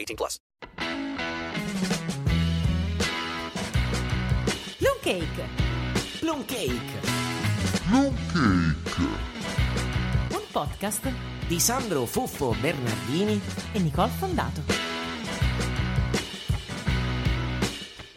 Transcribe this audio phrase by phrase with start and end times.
[0.00, 0.40] 18 plus.
[4.78, 5.48] Plum Cake,
[6.18, 7.18] Plum Cake
[10.32, 11.12] un podcast
[11.46, 13.40] di Sandro Fuffo Bernardini.
[13.72, 14.62] e Nicole Fondato.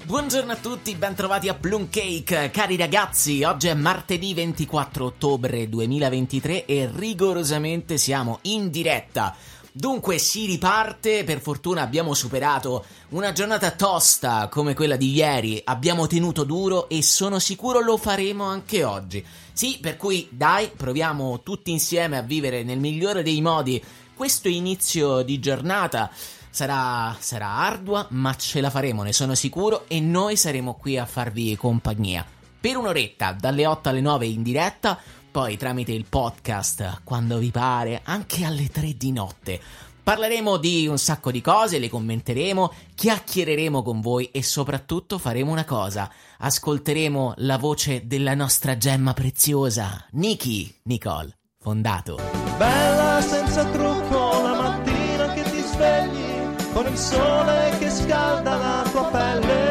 [0.04, 2.52] Buongiorno a tutti, bentrovati a Plum Cake.
[2.52, 9.36] Cari ragazzi, oggi è martedì 24 ottobre 2023 e rigorosamente siamo in diretta.
[9.76, 16.06] Dunque si riparte, per fortuna abbiamo superato una giornata tosta come quella di ieri, abbiamo
[16.06, 19.26] tenuto duro e sono sicuro lo faremo anche oggi.
[19.52, 23.84] Sì, per cui dai, proviamo tutti insieme a vivere nel migliore dei modi
[24.14, 26.12] questo inizio di giornata.
[26.52, 31.08] Sarà, sarà ardua, ma ce la faremo, ne sono sicuro, e noi saremo qui a
[31.08, 32.24] farvi compagnia.
[32.60, 35.00] Per un'oretta, dalle 8 alle 9 in diretta,
[35.34, 39.60] poi tramite il podcast, quando vi pare, anche alle 3 di notte.
[40.04, 45.66] Parleremo di un sacco di cose, le commenteremo, chiacchiereremo con voi e soprattutto faremo una
[45.66, 46.08] cosa.
[46.38, 52.20] Ascolteremo la voce della nostra gemma preziosa, Niki, Nicole, fondato.
[52.58, 59.06] Bella senza trucco la mattina che ti svegli con il sole che scalda la tua
[59.06, 59.63] pelle.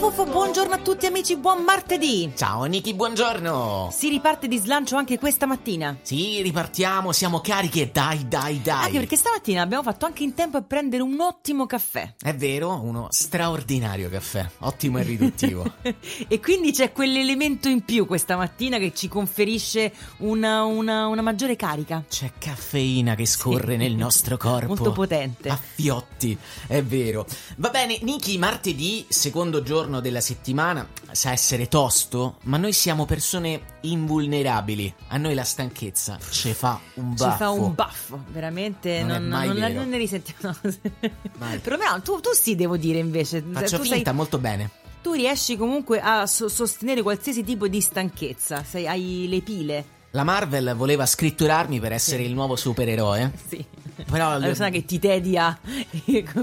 [0.00, 2.32] Senza Buongiorno a tutti amici, buon martedì!
[2.34, 3.90] Ciao Niki, buongiorno!
[3.92, 5.96] Si riparte di slancio anche questa mattina.
[6.02, 8.84] Sì, ripartiamo, siamo carichi e dai, dai, dai.
[8.86, 12.14] Anche perché stamattina abbiamo fatto anche in tempo a prendere un ottimo caffè.
[12.20, 15.64] È vero, uno straordinario caffè, ottimo e riduttivo.
[15.82, 21.56] e quindi c'è quell'elemento in più questa mattina che ci conferisce una, una- una maggiore
[21.56, 22.02] carica.
[22.08, 23.78] C'è caffeina che scorre Sì.
[23.78, 24.68] nel nostro corpo.
[24.68, 25.48] Molto potente.
[25.48, 27.26] A fiotti, è vero.
[27.56, 33.78] Va bene, Niki, martedì, secondo giorno della settimana, sa essere tosto, ma noi siamo persone
[33.80, 34.94] invulnerabili.
[35.08, 37.30] A noi la stanchezza ci fa un baffo.
[37.32, 39.02] Ci fa un baffo, veramente.
[39.02, 40.54] Non Non, non- non ne risentiamo.
[41.38, 41.58] Mai.
[41.58, 43.42] Perlomeno tu, tu sì, devo dire invece.
[43.50, 44.70] Faccio tu, finta sei- molto bene.
[45.02, 48.62] tu riesci comunque a so- sostenere qualsiasi tipo di stanchezza.
[48.62, 49.84] Sei, hai le pile.
[50.12, 53.30] La Marvel voleva scritturarmi per essere il nuovo supereroe.
[53.48, 53.64] Sì.
[54.10, 55.56] Però La persona che ti tedia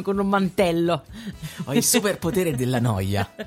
[0.04, 1.04] con un mantello.
[1.66, 3.28] ho il superpotere della noia.
[3.36, 3.46] Tu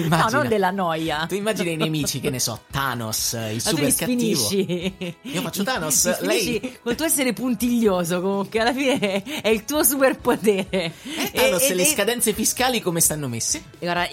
[0.00, 1.24] No, immagina, non della noia.
[1.26, 4.40] Tu immagina i nemici, che ne so, Thanos, il Ma tu super cattivo.
[4.44, 5.16] sfinisci.
[5.22, 10.68] Io faccio Thanos, lei- col tuo essere puntiglioso comunque alla fine è il tuo superpotere.
[10.70, 13.62] Eh, Thanos, E- e- le e- scadenze fiscali come stanno messe?
[13.78, 14.06] e Guarda,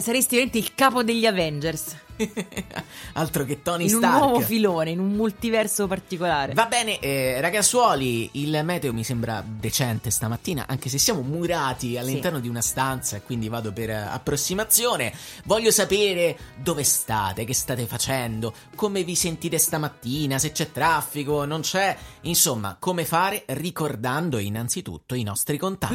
[0.00, 1.94] saresti veramente il capo degli Avengers.
[3.14, 4.18] Altro che Tony in un Stark.
[4.22, 6.54] nuovo filone, in un multiverso particolare.
[6.54, 12.40] Va bene, eh, ragazzuoli, il meteo mi sembra decente stamattina, anche se siamo murati all'interno
[12.40, 15.12] di una stanza e quindi vado per approssimazione.
[15.44, 21.60] Voglio sapere dove state, che state facendo, come vi sentite stamattina, se c'è traffico, non
[21.60, 25.94] c'è, insomma, come fare ricordando innanzitutto i nostri contatti.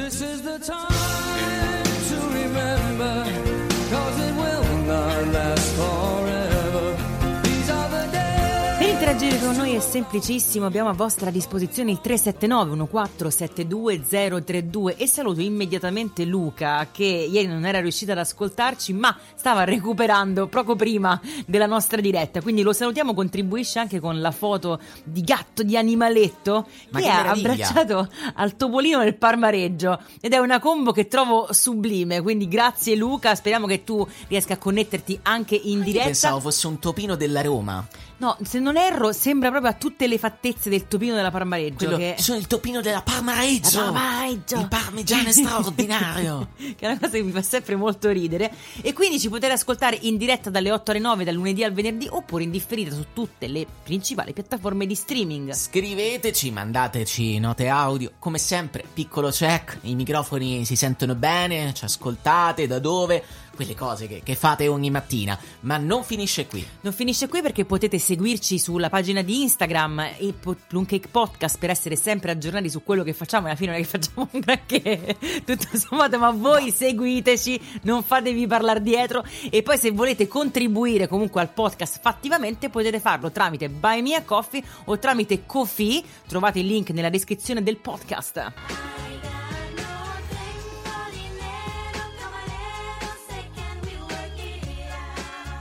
[9.14, 16.26] Interagire con noi è semplicissimo, abbiamo a vostra disposizione il 379 1472032 e saluto immediatamente
[16.26, 22.02] Luca che ieri non era riuscito ad ascoltarci ma stava recuperando poco prima della nostra
[22.02, 27.06] diretta, quindi lo salutiamo, contribuisce anche con la foto di gatto, di animaletto Ma che
[27.06, 27.52] meraviglia!
[27.52, 33.36] abbracciato al topolino del Parmareggio ed è una combo che trovo sublime, quindi grazie Luca,
[33.36, 36.06] speriamo che tu riesca a connetterti anche in Io diretta.
[36.06, 37.86] pensavo fosse un topino della Roma.
[38.18, 41.86] No, se non erro, sembra proprio a tutte le fattezze del topino della Parmareggio.
[41.86, 42.16] Quello, che...
[42.18, 43.80] Sono il topino della Parmareggio.
[43.80, 44.60] La Parmareggio.
[44.60, 46.50] Il parmigiano è straordinario.
[46.56, 48.52] che è una cosa che mi fa sempre molto ridere.
[48.82, 52.08] E quindi ci potete ascoltare in diretta dalle 8 alle 9, dal lunedì al venerdì,
[52.10, 55.54] oppure in differita su tutte le principali piattaforme di streaming.
[55.54, 58.12] Scriveteci, mandateci note audio.
[58.20, 59.80] Come sempre, piccolo check.
[59.82, 63.24] I microfoni si sentono bene, ci ascoltate, da dove?
[63.56, 65.38] Quelle cose che, che fate ogni mattina.
[65.62, 66.66] Ma non finisce qui.
[66.82, 71.70] Non finisce qui perché potete seguirci sulla pagina di Instagram e po- Plumcake Podcast per
[71.70, 74.40] essere sempre aggiornati su quello che facciamo e alla fine non è che facciamo un
[74.40, 81.08] granché tutto sommato ma voi seguiteci non fatevi parlare dietro e poi se volete contribuire
[81.08, 86.60] comunque al podcast fattivamente potete farlo tramite Buy Me a Coffee o tramite Kofi trovate
[86.60, 89.13] il link nella descrizione del podcast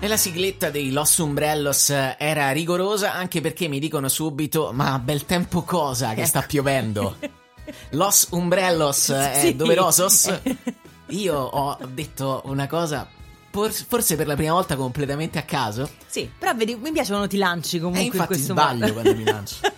[0.04, 5.24] E la sigletta dei Los Umbrellos era rigorosa anche perché mi dicono subito: Ma bel
[5.26, 7.16] tempo cosa che sta piovendo?
[7.90, 9.54] Los Umbrellos è Sì.
[9.56, 10.40] doverosos?
[11.10, 13.06] Io ho detto una cosa,
[13.52, 15.88] forse per la prima volta completamente a caso.
[16.06, 18.92] sì però vedi mi piace quando ti lanci comunque E in infatti questo sbaglio modo
[18.94, 19.56] quando mi lancio.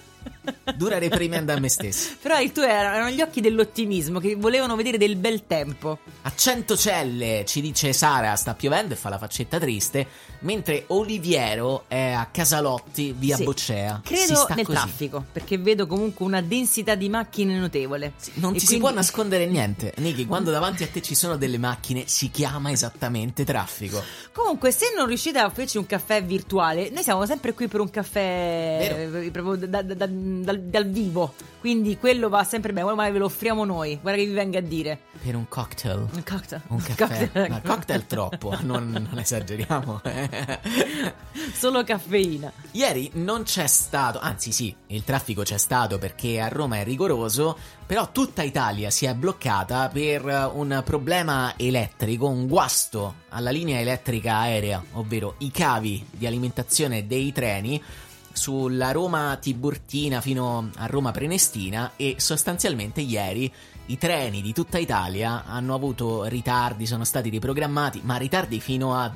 [0.77, 2.15] Dura reprimendo a me stesso.
[2.23, 5.99] Però il tuo era- erano gli occhi dell'ottimismo che volevano vedere del bel tempo.
[6.23, 10.07] A Centocelle ci dice Sara sta piovendo e fa la faccetta triste,
[10.41, 13.45] mentre Oliviero è a Casalotti via Sì.
[13.45, 14.03] Boccea.
[14.05, 14.79] Si Credo nel così.
[14.79, 18.13] traffico, perché vedo comunque una densità di macchine notevole.
[18.35, 19.93] Non E ti si quindi- può nascondere niente.
[19.99, 24.03] Niki, quando davanti a te ci sono delle macchine, si chiama esattamente traffico.
[24.33, 27.91] Comunque, se non riuscite a farci un caffè virtuale, noi siamo sempre qui per un
[27.91, 30.07] caffè eh, proprio da- da- da-
[30.43, 31.35] dal, dal vivo.
[31.65, 32.93] Quindi quello va sempre bene.
[32.93, 33.99] Guarda, ve lo offriamo noi.
[34.03, 34.99] Guarda che vi venga a dire.
[35.23, 36.09] Per un cocktail.
[36.13, 36.63] Un cocktail.
[36.69, 37.49] Un caffè.
[37.49, 40.03] Ma cocktail troppo, non, non esageriamo.
[41.55, 42.53] Solo caffeina.
[42.73, 47.57] Ieri non c'è stato, anzi sì, il traffico c'è stato perché a Roma è rigoroso,
[47.87, 54.37] però tutta Italia si è bloccata per un problema elettrico, un guasto alla linea elettrica
[54.37, 57.83] aerea, ovvero i cavi di alimentazione dei treni
[58.35, 63.51] sulla Roma Tiburtina fino a Roma Prenestina e sostanzialmente ieri
[63.87, 69.11] i treni di tutta Italia hanno avuto ritardi, sono stati riprogrammati, ma ritardi fino a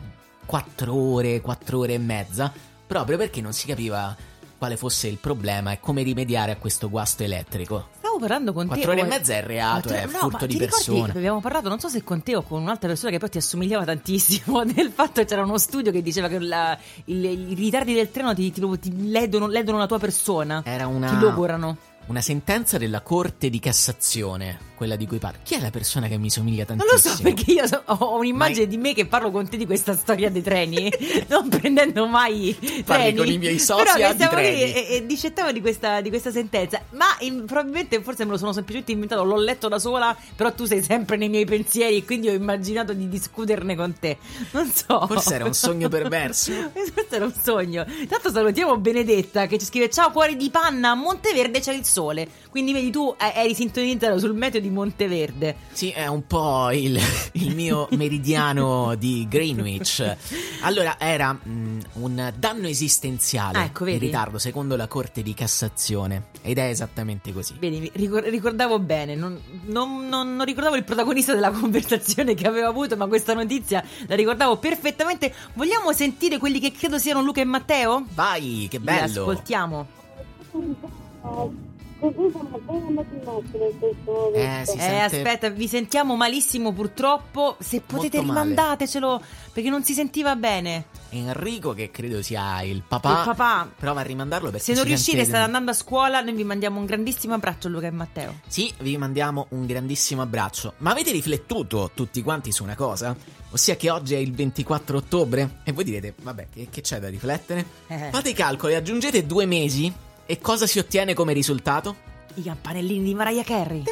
[0.47, 2.53] 4 ore, 4 ore e mezza,
[2.87, 4.17] proprio perché non si capiva
[4.57, 7.89] quale fosse il problema e come rimediare a questo guasto elettrico.
[8.19, 8.75] Stavo parlando con te.
[8.75, 11.13] 4 ore e mezza è reato, Quattro- è no, furto di persona.
[11.15, 13.85] Abbiamo parlato, non so se con te o con un'altra persona che poi ti assomigliava
[13.85, 14.65] tantissimo.
[14.67, 16.77] Del fatto che c'era uno studio che diceva che la-
[17.07, 20.63] il- i ritardi del treno ti, ti, ti ledono, ledono la tua persona.
[20.65, 21.77] Era una, Ti logorano.
[22.09, 25.41] Una sentenza della Corte di Cassazione, quella di cui parlo.
[25.43, 27.13] Chi è la persona che mi somiglia Non tantissimo?
[27.13, 29.67] lo so perché io so- ho un'immagine Ma- di me che parlo con te di
[29.67, 30.91] questa storia dei treni,
[31.29, 33.17] non prendendo mai parli treni.
[33.17, 34.61] con i miei soci Però di treni.
[34.73, 36.81] e, e discettavo di questa, di questa sentenza.
[36.91, 40.65] Ma in- probabilmente forse me lo sono semplicemente inventato, l'ho letto da sola, però tu
[40.65, 44.17] sei sempre nei miei pensieri e quindi ho immaginato di discuterne con te.
[44.53, 45.07] Non so.
[45.07, 46.53] Forse era un sogno perverso.
[46.73, 47.85] Questo era un sogno.
[48.01, 52.29] Intanto salutiamo Benedetta che ci scrive: Ciao cuori di panna, a Monteverde c'è il sole.
[52.51, 55.57] Quindi vedi, tu eh, eri sintonizzato sul meteo di Monteverde.
[55.73, 56.97] Sì, è un po' il,
[57.33, 60.17] il mio meridiano di Greenwich.
[60.61, 66.27] Allora, era mm, un danno esistenziale Ah, ecco, in ritardo, secondo la Corte di Cassazione.
[66.43, 67.55] Ed è esattamente così.
[67.59, 72.69] Vedi, ricor- ricordavo bene, non, non- non- non ricordavo il protagonista della conversazione che avevo
[72.69, 75.35] avuto, ma questa notizia la ricordavo perfettamente.
[75.55, 78.05] Vogliamo sentire quelli che credo siano Luca e Matteo?
[78.15, 79.21] Vai, che Li bello!
[79.23, 79.87] ascoltiamo.
[84.35, 87.57] Eh, si eh, sente aspetta, vi sentiamo malissimo purtroppo.
[87.59, 88.49] Se potete Molto male.
[88.51, 90.85] rimandatecelo perché non si sentiva bene.
[91.11, 93.19] Enrico, che credo sia il papà.
[93.19, 93.71] Il papà.
[93.77, 96.87] Prova a rimandarlo perché Se non riuscite, state andando a scuola, noi vi mandiamo un
[96.87, 98.41] grandissimo abbraccio a Luca e Matteo.
[98.47, 100.75] Sì, vi mandiamo un grandissimo abbraccio.
[100.79, 103.17] Ma avete riflettuto tutti quanti su una cosa?
[103.51, 105.61] Ossia che oggi è il 24 ottobre?
[105.65, 107.65] E voi direte, vabbè, che, che c'è da riflettere?
[107.89, 108.11] Eh.
[108.13, 109.93] Fate i calcoli, aggiungete due mesi
[110.31, 111.97] e cosa si ottiene come risultato?
[112.35, 113.85] I campanellini di Mariah Carey.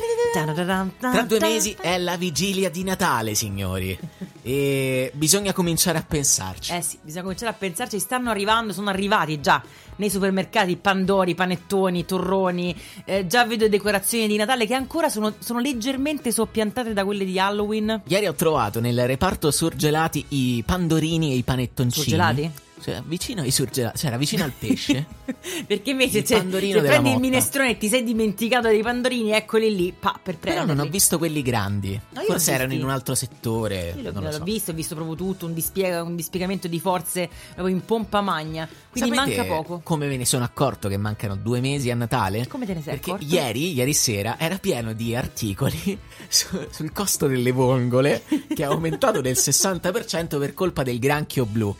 [1.00, 3.98] Tra due mesi è la vigilia di Natale, signori.
[4.46, 6.72] E bisogna cominciare a pensarci.
[6.72, 9.60] Eh sì, bisogna cominciare a pensarci, stanno arrivando, sono arrivati già
[9.96, 12.72] nei supermercati pandori, panettoni, torroni,
[13.06, 17.40] eh, già vedo decorazioni di Natale che ancora sono, sono leggermente soppiantate da quelle di
[17.40, 18.02] Halloween.
[18.06, 22.04] Ieri ho trovato nel reparto surgelati i pandorini e i panettoncini.
[22.04, 22.50] Surgelati?
[22.78, 25.06] Cioè, vicino ai surgelati, cioè era vicino al pesce.
[25.66, 29.74] Perché invece Il se, se prendi il minestrone e ti sei dimenticato dei pandorini, eccoli
[29.74, 30.74] lì, pa, per Però prenderli.
[30.76, 31.98] non ho visto quelli grandi.
[32.10, 33.94] No, Forse erano in un altro settore.
[33.96, 34.42] Io l'ho, non l'ho so.
[34.44, 38.68] visto, ho visto proprio tutto, un, dispiega- un dispiegamento di forze proprio in pompa magna.
[38.90, 39.80] Quindi Sapete manca poco.
[39.82, 42.46] Come me ne sono accorto che mancano due mesi a Natale?
[42.46, 43.34] Come te ne sei Perché accorto?
[43.34, 49.20] ieri, ieri sera, era pieno di articoli su- sul costo delle vongole che è aumentato
[49.22, 51.74] del 60% per colpa del granchio blu.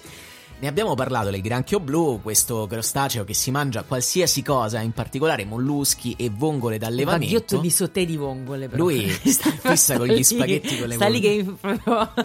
[0.59, 5.45] Ne abbiamo parlato del granchio blu, questo crostaceo che si mangia qualsiasi cosa, in particolare
[5.45, 7.27] molluschi e vongole d'allevamento.
[7.27, 8.67] bagliotto di sotè di vongole.
[8.69, 8.83] Però.
[8.83, 11.45] Lui sta fissa con gli Lì- spaghetti con le Sta lì vongole.
[11.45, 12.25] che proprio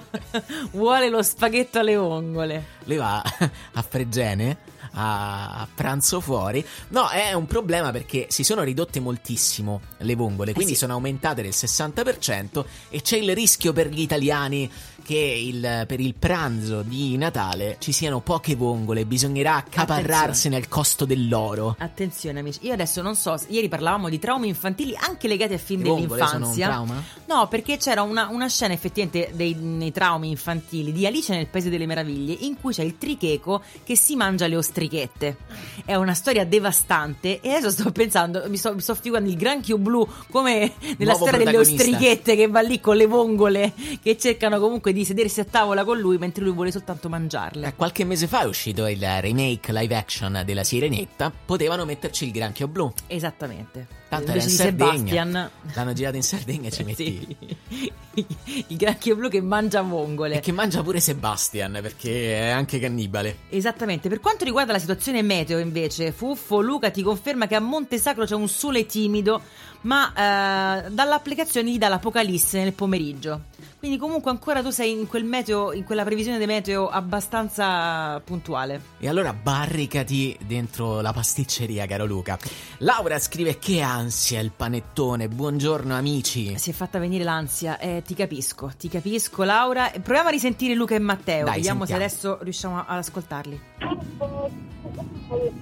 [0.72, 2.66] vuole lo spaghetto alle vongole.
[2.86, 3.22] Lui va
[3.74, 4.58] a Fregene
[4.94, 6.66] a, pranzo fuori.
[6.90, 10.80] No, è un problema perché si sono ridotte moltissimo le vongole, quindi sì.
[10.80, 14.70] sono aumentate del 60% e c'è il rischio per gli italiani
[15.04, 21.06] che il- per il pranzo di Natale ci siano poche vongole, bisognerà accaparrarsene al costo
[21.06, 21.76] dell'oro.
[21.80, 25.84] Attenzione amici, io adesso non so, ieri parlavamo di traumi infantili anche legati a film
[25.84, 26.68] Le vongole sono un dell'infanzia.
[26.68, 27.04] trauma?
[27.28, 31.70] No, perché c'era una, una scena effettivamente dei, nei traumi infantili di Alice nel Paese
[31.70, 35.38] delle Meraviglie in cui c'è il tricheco che si mangia le ostrichette.
[35.86, 39.78] È una storia devastante e adesso sto pensando, mi sto, mi sto figurando il granchio
[39.78, 44.60] blu come nella Nuovo storia delle ostrichette che va lì con le vongole che cercano
[44.60, 47.68] comunque di sedersi a tavola con lui mentre lui vuole soltanto mangiarle.
[47.68, 52.32] Eh, Qualche mese fa è uscito il remake live action della Sirenetta, potevano metterci il
[52.32, 52.92] granchio blu.
[53.08, 54.01] Esattamente.
[54.12, 54.92] Tanto era in Sardegna.
[54.92, 55.52] Sebastian.
[55.74, 57.38] L'hanno girato in Sardegna e ci metti.
[57.70, 58.26] Sì.
[58.68, 60.36] il granchio blu che mangia vongole.
[60.36, 63.38] E che mangia pure Sebastian perché è anche cannibale.
[63.48, 64.10] Esattamente.
[64.10, 68.26] Per quanto riguarda la situazione meteo, invece, Fuffo Luca ti conferma che a Monte Sacro
[68.26, 69.42] c'è un sole timido,
[69.84, 73.44] ma eh, dall'applicazione gli dà l'apocalisse nel pomeriggio.
[73.80, 78.82] Quindi, comunque, ancora tu sei in quel meteo, in quella previsione di meteo abbastanza puntuale.
[79.00, 82.38] E allora barricati dentro la pasticceria, caro Luca.
[82.80, 85.28] Laura scrive che ansia il panettone.
[85.30, 86.58] Buongiorno amici.
[86.58, 89.92] Si è fatta venire l'ansia, eh, ti capisco, ti capisco, Laura.
[89.92, 91.46] Proviamo a risentire Luca e Matteo.
[91.46, 92.04] Dai, Vediamo se sentiamo.
[92.04, 93.62] adesso riusciamo ad ascoltarli.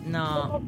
[0.06, 0.62] No.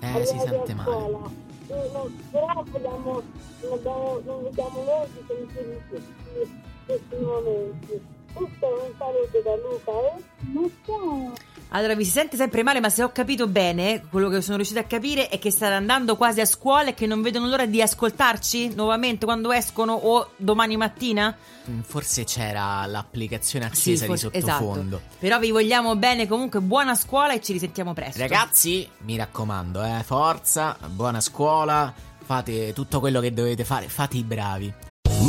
[0.00, 1.42] Eh, si sente male.
[1.66, 3.22] Però vogliamo,
[3.62, 8.02] non, non vediamo l'ora di sentire questi, questi momenti.
[8.34, 10.22] Questo un saluto da Luca, eh?
[10.52, 11.32] Ma ciao!
[11.74, 14.78] Allora, vi si sente sempre male, ma se ho capito bene, quello che sono riuscita
[14.78, 17.82] a capire è che state andando quasi a scuola e che non vedono l'ora di
[17.82, 21.36] ascoltarci nuovamente quando escono o domani mattina?
[21.68, 24.96] Mm, Forse c'era l'applicazione accesa forse- di sottofondo.
[24.98, 25.16] Esatto.
[25.18, 28.20] Però vi vogliamo bene, comunque buona scuola e ci risentiamo presto.
[28.20, 31.92] Ragazzi, mi raccomando, eh, forza, buona scuola,
[32.24, 34.72] fate tutto quello che dovete fare, fate i bravi.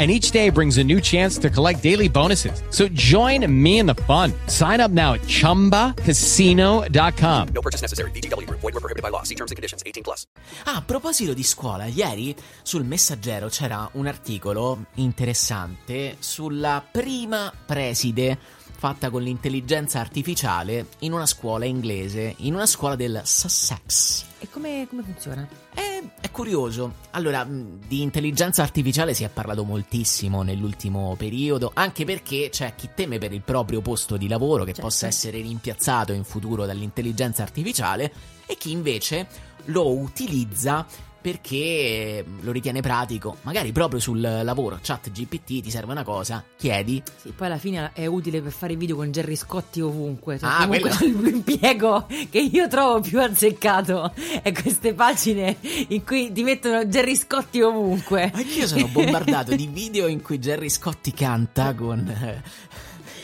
[0.00, 2.62] And each day brings a new chance to collect daily bonuses.
[2.70, 4.32] So join me in the fun.
[4.46, 7.48] Sign up now at chumbacasino.com.
[7.52, 8.10] No purchase necessary.
[8.12, 8.60] VGW Group.
[8.60, 9.24] Void were prohibited by law.
[9.24, 9.82] See terms and conditions.
[9.84, 10.24] 18 plus.
[10.64, 18.38] Ah, a proposito di scuola, ieri sul Messaggero c'era un articolo interessante sulla prima preside
[18.80, 24.29] fatta con l'intelligenza artificiale in una scuola inglese, in una scuola del Sussex.
[24.42, 25.46] E come, come funziona?
[25.74, 26.94] È, è curioso.
[27.10, 33.18] Allora, di intelligenza artificiale si è parlato moltissimo nell'ultimo periodo, anche perché c'è chi teme
[33.18, 34.80] per il proprio posto di lavoro che Certo.
[34.82, 38.10] possa essere rimpiazzato in futuro dall'intelligenza artificiale
[38.46, 39.26] e chi invece
[39.66, 40.86] lo utilizza
[41.20, 47.02] perché lo ritiene pratico, magari proprio sul lavoro, chat GPT ti serve una cosa, chiedi.
[47.20, 50.38] Sì, poi alla fine è utile per fare i video con Gerry Scotti ovunque.
[50.38, 54.12] Cioè, Ah, comunque quello- l'impiego che io trovo più azzeccato
[54.42, 55.56] è queste pagine
[55.88, 58.30] in cui ti mettono Gerry Scotti ovunque.
[58.34, 62.06] Anch'io sono bombardato di video in cui Gerry Scotti canta con...
[62.08, 62.42] eh,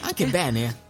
[0.01, 0.85] anche bene.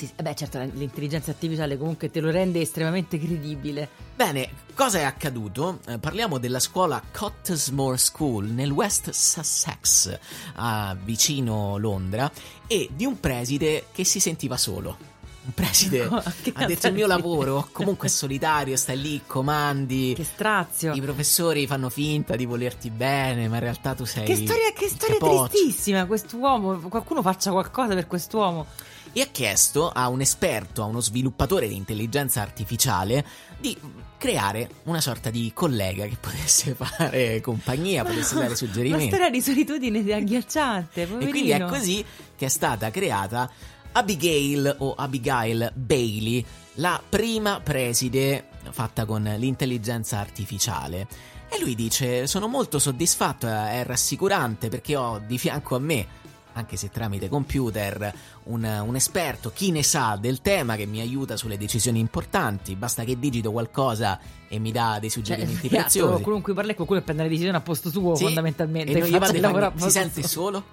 [0.00, 3.86] Sì, sì, beh, certo, l'intelligenza artificiale comunque te lo rende estremamente credibile.
[4.16, 5.80] Bene, cosa è accaduto?
[5.86, 10.18] Eh, parliamo della scuola Cottesmore School nel West Sussex,
[10.54, 12.32] a vicino Londra,
[12.66, 14.96] e di un preside che si sentiva solo.
[15.42, 16.08] Un preside
[16.42, 20.14] Che ha detto il mio preside?" lavoro comunque è solitario, stai lì, comandi.
[20.16, 20.94] Che strazio.
[20.94, 24.24] I professori fanno finta di volerti bene, ma in realtà tu sei.
[24.24, 26.78] Che storia, che storia tristissima quest'uomo.
[26.88, 28.66] Qualcuno faccia qualcosa per quest'uomo.
[29.12, 33.24] E ha chiesto a un esperto, a uno sviluppatore di intelligenza artificiale,
[33.58, 33.76] di
[34.18, 39.06] creare una sorta di collega che potesse fare compagnia, potesse dare Una suggerimenti.
[39.08, 41.30] storia di solitudine agghiacciante, E poverino.
[41.30, 42.04] quindi è così
[42.36, 43.50] che è stata creata
[43.92, 51.08] Abigail o Abigail Bailey, la prima preside fatta con l'intelligenza artificiale.
[51.52, 56.06] E lui dice: Sono molto soddisfatto, è rassicurante perché ho di fianco a me,
[56.52, 58.12] anche se tramite computer,
[58.44, 62.74] un, un esperto, chi ne sa del tema che mi aiuta sulle decisioni importanti.
[62.76, 66.08] Basta che digito qualcosa e mi dà dei Cioè, suggerimenti esatto, preziosi.
[66.08, 68.90] qualcuno con cui parla è qualcuno che prende le decisioni a posto suo, Sì, fondamentalmente.
[68.92, 70.64] E non gli va di fare- si sente solo?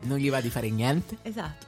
[0.00, 1.16] Non gli va di fare niente?
[1.22, 1.66] Esatto,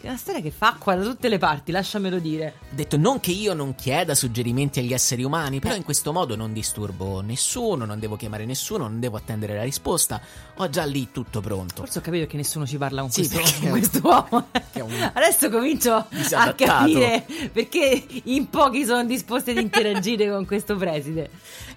[0.00, 2.54] è una storia che fa acqua da tutte le parti, lasciamelo dire.
[2.70, 6.52] Detto non che io non chieda suggerimenti agli esseri umani, però in questo modo non
[6.52, 10.20] disturbo nessuno, non devo chiamare nessuno, non devo attendere la risposta,
[10.56, 11.82] ho già lì tutto pronto.
[11.82, 14.48] Forse ho capito che nessuno ci parla con Sì, questo, con quest'uomo.
[14.72, 20.76] è un- Adesso comincio a capire perché in pochi sono disposti ad interagire con questo
[20.76, 21.28] preside.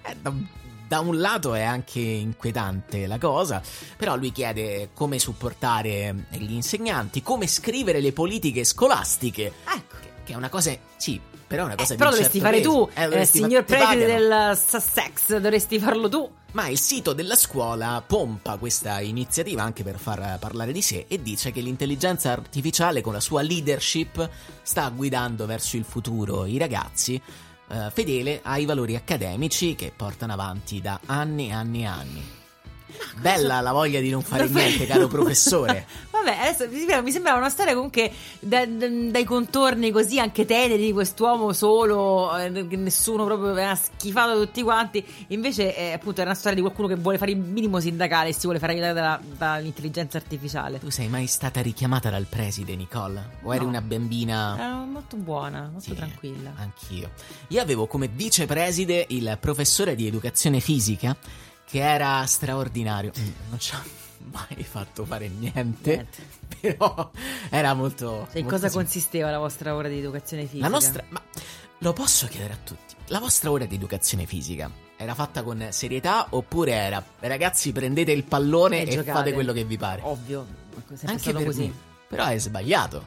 [0.02, 0.32] Eh, da,
[0.92, 3.62] da un lato è anche inquietante la cosa,
[3.96, 9.96] però lui chiede come supportare gli insegnanti, come scrivere le politiche scolastiche, Ecco.
[10.22, 12.46] che, è una cosa, sì, però è una cosa Eh, di però un dovresti certo
[12.46, 12.70] fare peso.
[12.70, 16.30] tu, Eh, eh, dovresti fa- signor preside del Sussex, dovresti farlo tu.
[16.52, 21.22] Ma il sito della scuola pompa questa iniziativa anche per far parlare di sé e
[21.22, 24.28] dice che l'intelligenza artificiale con la sua leadership
[24.60, 27.18] sta guidando verso il futuro i ragazzi
[27.72, 32.41] eh, fedele ai valori accademici che portano avanti da anni e anni e anni.
[33.20, 35.86] Bella la voglia di non fare niente, caro professore.
[36.12, 40.44] Vabbè, adesso mi sembra- mi sembrava una storia comunque da- da- dai contorni così anche
[40.44, 45.04] teneri di quest'uomo solo, eh, che nessuno proprio aveva schifato tutti quanti.
[45.28, 48.32] Invece, eh, appunto, è una storia di qualcuno che vuole fare il minimo sindacale e
[48.32, 50.78] si vuole fare aiutare dalla- dall'intelligenza artificiale.
[50.78, 53.30] Tu sei mai stata richiamata dal preside, Nicole?
[53.42, 53.70] O eri No.
[53.70, 54.54] una bambina?
[54.56, 56.52] Era molto buona, molto Sì, tranquilla.
[56.56, 57.10] Anch'io.
[57.48, 61.16] Io avevo come vicepreside il professore di educazione fisica
[61.72, 63.12] che era straordinario.
[63.18, 63.82] Mm, Non ci ha
[64.30, 66.22] mai fatto fare niente, Niente.
[66.60, 67.10] però
[67.48, 68.28] era molto...
[68.30, 70.62] Cioè, in cosa sim- consisteva la vostra ora di educazione fisica?
[70.64, 71.02] La nostra...
[71.08, 71.20] Ma
[71.78, 72.94] lo posso chiedere a tutti.
[73.06, 78.24] La vostra ora di educazione fisica era fatta con serietà oppure era ragazzi prendete il
[78.24, 80.02] pallone E e, fate quello che vi pare?
[80.04, 81.62] Ovvio, è sempre Anche per così.
[81.68, 81.74] me.
[82.06, 83.06] Però è sbagliato.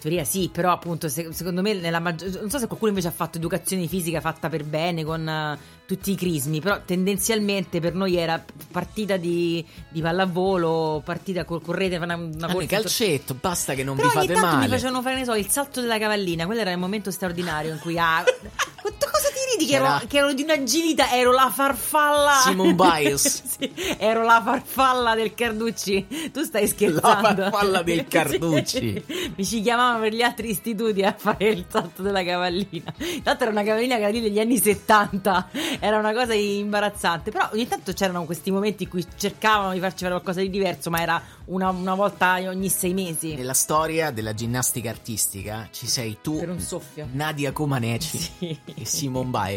[0.00, 2.30] Teoria sì, però appunto se- secondo me nella maggior...
[2.40, 6.12] non so se qualcuno invece ha fatto educazione fisica fatta per bene con eh, tutti
[6.12, 12.14] i crismi, però tendenzialmente per noi era partita di, di pallavolo, partita col correte, una,
[12.14, 14.64] una Ah, calcetto, basta che non Però vi fate male.
[14.66, 17.78] mi facevano fare, ne so, il salto della cavallina, quello era il momento straordinario in
[17.80, 18.22] cui ah,
[19.58, 23.42] ridi che ero, che ero di un'agilità, ero la farfalla Simone Biles.
[23.58, 26.30] Sì, ero la farfalla del Carducci.
[26.32, 27.42] Tu stai scherzando?
[27.42, 29.02] La farfalla del Carducci.
[29.04, 29.32] Sì.
[29.34, 32.94] Mi ci chiamavano per gli altri istituti a fare il salto della cavallina.
[33.22, 35.48] Tanto era una cavallina che era lì degli anni 70.
[35.80, 37.30] Era una cosa imbarazzante.
[37.32, 40.88] Però ogni tanto c'erano questi momenti in cui cercavano di farci fare qualcosa di diverso,
[40.90, 43.34] ma era una, una volta ogni sei mesi.
[43.34, 47.08] Nella storia della ginnastica artistica ci sei tu, Per un soffio.
[47.10, 48.58] Nadia Comaneci Sì.
[48.76, 49.47] e Simone Biles.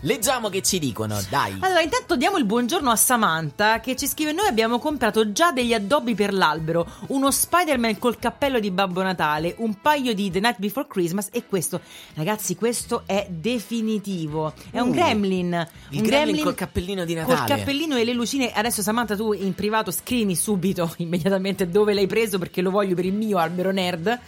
[0.00, 1.56] Leggiamo che ci dicono, dai.
[1.60, 5.72] Allora, intanto diamo il buongiorno a Samantha che ci scrive: Noi abbiamo comprato già degli
[5.72, 10.58] addobbi per l'albero, uno Spider-Man col cappello di Babbo Natale, un paio di The Night
[10.58, 11.80] Before Christmas e questo,
[12.14, 14.52] ragazzi, questo è definitivo.
[14.70, 15.68] È un Uh, gremlin.
[15.90, 17.56] il un gremlin col cappellino di Col Natale.
[17.56, 18.50] cappellino e le lucine.
[18.50, 23.04] Adesso, Samantha, tu in privato scrivimi subito, immediatamente, dove l'hai preso perché lo voglio per
[23.04, 24.18] il mio albero nerd.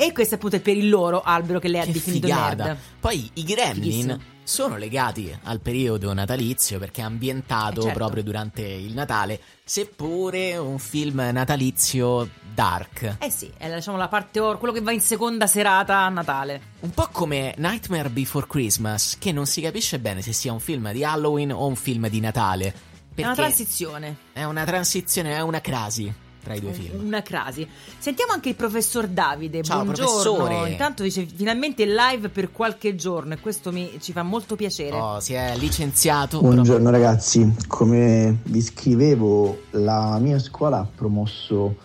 [0.00, 2.64] E questo appunto è per il loro albero che lei Che ha definito figata.
[2.66, 2.78] nerd.
[3.00, 4.18] Poi i Gremlin Fighissimo.
[4.44, 7.98] sono legati al periodo natalizio perché è ambientato Eh, certo.
[7.98, 13.16] proprio durante il Natale, seppure un film natalizio dark.
[13.18, 16.60] Eh sì, è diciamo la parte or, quello che va in seconda serata a Natale.
[16.80, 20.92] Un po' come Nightmare Before Christmas, che non si capisce bene se sia un film
[20.92, 22.72] di Halloween o un film di Natale.
[23.16, 24.16] È una transizione.
[24.32, 27.04] È una transizione, è una crasi tra i due film.
[27.06, 27.66] Una crasi.
[27.98, 29.62] Sentiamo anche il professor Davide.
[29.62, 30.34] Ciao, Buongiorno.
[30.34, 30.70] professore.
[30.70, 34.96] Intanto dice finalmente live per qualche giorno e questo mi- ci fa molto piacere.
[34.96, 36.40] Oh, si è licenziato.
[36.40, 41.76] Buongiorno ragazzi, come vi scrivevo la mia scuola ha promosso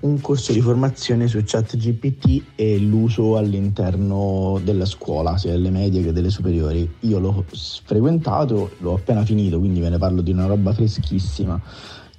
[0.00, 6.12] un corso di formazione su ChatGPT e l'uso all'interno della scuola, sia delle medie che
[6.12, 6.96] delle superiori.
[7.00, 7.42] Io l'ho
[7.84, 11.58] frequentato, l'ho appena finito, quindi ve ne parlo di una roba freschissima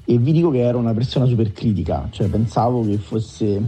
[0.05, 3.67] e vi dico che ero una persona super critica, cioè pensavo che fosse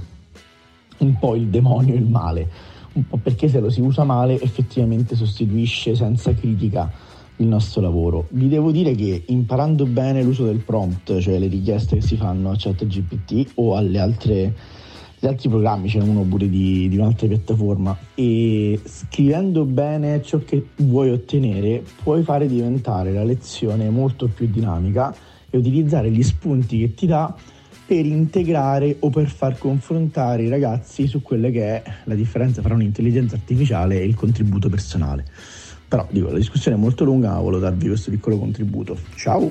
[1.00, 2.48] un po' il demonio, il male,
[2.94, 6.92] un po' perché se lo si usa male effettivamente sostituisce senza critica
[7.38, 8.28] il nostro lavoro.
[8.30, 12.52] Vi devo dire che imparando bene l'uso del prompt, cioè le richieste che si fanno
[12.52, 14.54] a ChatGPT o alle altre
[15.20, 20.68] gli altri programmi, c'è uno pure di, di un'altra piattaforma e scrivendo bene ciò che
[20.76, 25.16] vuoi ottenere puoi fare diventare la lezione molto più dinamica
[25.50, 27.36] e utilizzare gli spunti che ti dà
[27.86, 32.74] per integrare o per far confrontare i ragazzi su quella che è la differenza tra
[32.74, 35.26] un'intelligenza artificiale e il contributo personale.
[35.88, 38.98] Però dico, la discussione è molto lunga, ma volevo darvi questo piccolo contributo.
[39.16, 39.50] Ciao!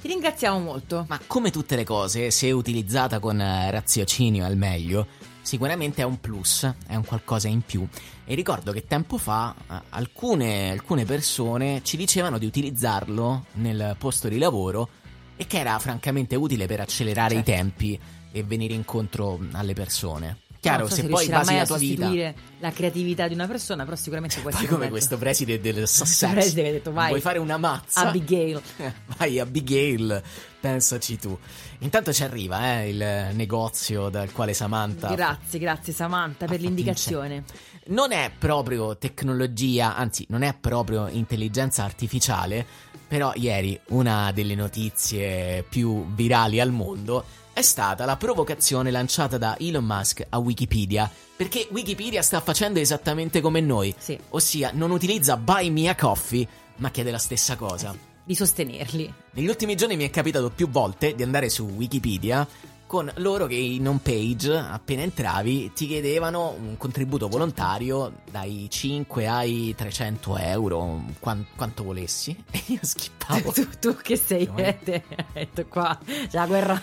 [0.00, 1.04] Ti ringraziamo molto.
[1.08, 5.06] Ma come tutte le cose, se utilizzata con eh, raziocinio al meglio,
[5.42, 7.86] sicuramente è un plus, è un qualcosa in più.
[8.24, 14.26] E ricordo che tempo fa eh, alcune, alcune persone ci dicevano di utilizzarlo nel posto
[14.26, 14.88] di lavoro
[15.36, 17.50] e che era francamente utile per accelerare Certo.
[17.50, 18.00] i tempi
[18.32, 20.38] e venire incontro alle persone.
[20.58, 22.10] Chiaro, so se, se, poi basi mai la a tua vita.
[22.58, 25.86] la creatività di una persona, però sicuramente può Poi essere come un questo preside del
[25.86, 26.30] Sussex.
[26.32, 27.08] preside che ha detto, vai.
[27.10, 28.08] Vuoi fare una mazza?
[28.08, 28.60] Abigail.
[29.16, 30.20] Vai Abigail,
[30.58, 31.38] pensaci tu.
[31.80, 37.44] Intanto ci arriva eh, il negozio dal quale Samantha Grazie, grazie Samantha per l'indicazione.
[37.88, 42.66] non è proprio tecnologia, anzi non è proprio intelligenza artificiale,
[43.06, 49.56] però ieri una delle notizie più virali al mondo è stata la provocazione lanciata da
[49.58, 53.94] Elon Musk a Wikipedia, perché Wikipedia sta facendo esattamente come noi,
[54.30, 57.96] ossia non utilizza Buy Me a Coffee, ma chiede la stessa cosa.
[58.24, 59.10] Di sostenerli.
[59.30, 62.46] Negli ultimi giorni mi è capitato più volte di andare su Wikipedia
[62.86, 69.26] con loro che in home page, appena entravi, ti chiedevano un contributo volontario dai 5
[69.26, 73.52] ai 300 euro, quan- quanto volessi, e io skippavo.
[73.52, 76.82] Tu, tu che sei eh, te, detto qua, c'è la guerra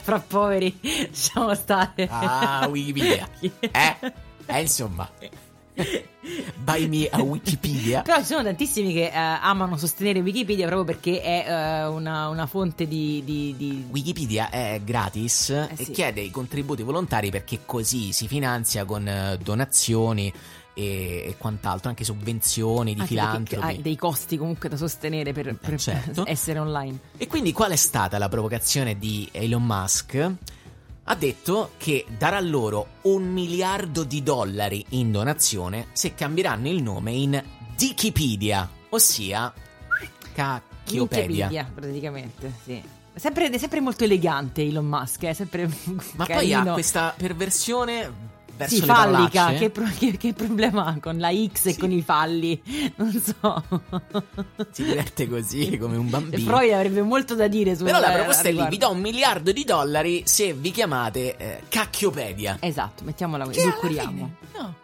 [0.00, 0.78] fra poveri,
[1.08, 2.06] lasciamo stare.
[2.10, 3.28] Ah, Wikipedia.
[3.72, 4.12] Eh?
[4.46, 5.08] Eh, insomma.
[6.62, 8.02] Buy me a Wikipedia.
[8.02, 12.46] Però ci sono tantissimi che eh, amano sostenere Wikipedia proprio perché è eh, una, una
[12.46, 15.90] fonte di, di- di- Wikipedia è gratis e Eh sì.
[15.92, 20.32] chiede i contributi volontari perché così si finanzia con eh, donazioni
[20.74, 20.84] e,
[21.28, 23.66] e quant'altro, anche sovvenzioni di anche perché filantropi.
[23.66, 26.24] hai dei costi comunque da sostenere per, per certo.
[26.28, 26.98] essere online.
[27.16, 30.32] E quindi qual è stata la provocazione di Elon Musk?
[31.04, 37.10] Ha detto che darà loro un miliardo di dollari in donazione se cambieranno il nome
[37.10, 37.42] in
[37.78, 39.52] Wikipedia, ossia
[40.32, 41.46] Cacchiopedia.
[41.46, 42.82] Wikipedia, praticamente, sì.
[43.14, 46.70] Sempre, è sempre molto elegante Elon Musk, è sempre Ma poi carino.
[46.70, 51.66] ha questa perversione verso Sì, fallica, che, pro- che- che problema ha con la X
[51.66, 52.60] e con i falli?
[52.96, 53.64] Non so.
[54.70, 56.42] Si diverte così come un bambino.
[56.50, 59.00] Freud avrebbe molto da dire su Però la eh, proposta è lì, vi do un
[59.00, 62.58] miliardo di dollari se vi chiamate eh, Cacchiopedia.
[62.60, 64.30] Esatto, mettiamola così, edulcoriamo.
[64.58, 64.74] No.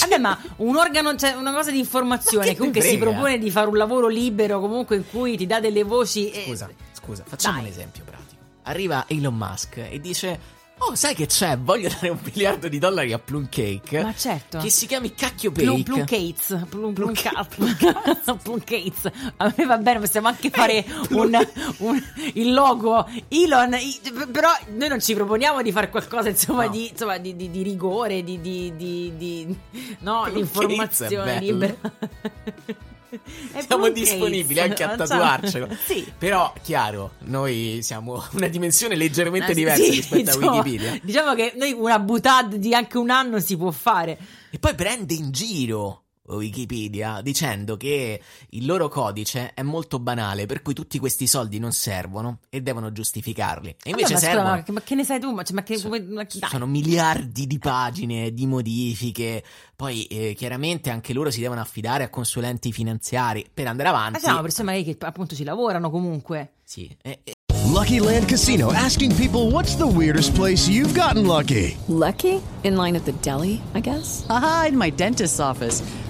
[0.00, 3.50] Vabbè, ma un organo, cioè una cosa di informazione Ma che comunque si propone di
[3.50, 6.30] fare un lavoro libero, comunque in cui ti dà delle voci.
[6.30, 7.64] e- Scusa, scusa, facciamo Dai.
[7.64, 8.40] un esempio pratico.
[8.64, 10.38] Arriva Elon Musk e dice:
[10.78, 11.56] Oh, sai che c'è?
[11.58, 14.02] Voglio dare un miliardo di dollari a Plum Cake.
[14.02, 14.58] Ma certo.
[14.58, 15.64] Che si chiami Cacchio Bake.
[15.64, 19.08] Plum, plum Cates, plum, plum, ca- plum, ca- plum Cates.
[19.36, 21.38] A me va bene, possiamo anche fare un,
[21.78, 22.02] un-
[22.34, 23.74] il logo Elon.
[23.74, 24.00] i-
[24.32, 26.70] Però noi non ci proponiamo di fare qualcosa insomma, No.
[26.72, 29.56] di, insomma, di, di- di rigore, di, di, di, di-
[30.00, 31.76] no, di informazione libera.
[33.66, 35.68] Siamo disponibili anche a Facciamo- tatuarcelo.
[35.86, 36.10] Sì.
[36.16, 40.98] Però, chiaro, noi siamo una dimensione leggermente Eh, diversa sì, rispetto a insomma, Wikipedia.
[41.02, 44.18] Diciamo che noi una butad di anche un anno si può fare.
[44.50, 50.62] E poi prende in giro Wikipedia dicendo che il loro codice è molto banale, per
[50.62, 53.68] cui tutti questi soldi non servono e devono giustificarli.
[53.82, 54.48] E invece Vabbè, ma scusa, servono.
[54.56, 55.32] ma, che- ma che ne sai tu?
[55.32, 56.26] Ma, cioè, ma che, come- ma-.
[56.48, 59.42] Sono miliardi di pagine di modifiche.
[59.76, 64.20] Poi, eh, chiaramente, anche loro si devono affidare a consulenti finanziari per andare Ma avanti.
[64.20, 66.52] siamo persone che appunto ci lavorano comunque.
[66.64, 67.32] Sì, e- e-
[67.66, 71.76] Lucky Land Casino asking people what's the weirdest place you've gotten lucky?
[71.86, 72.40] Lucky?
[72.62, 74.24] In line at the deli, I guess?
[74.26, 75.82] Haha, in my dentist's office.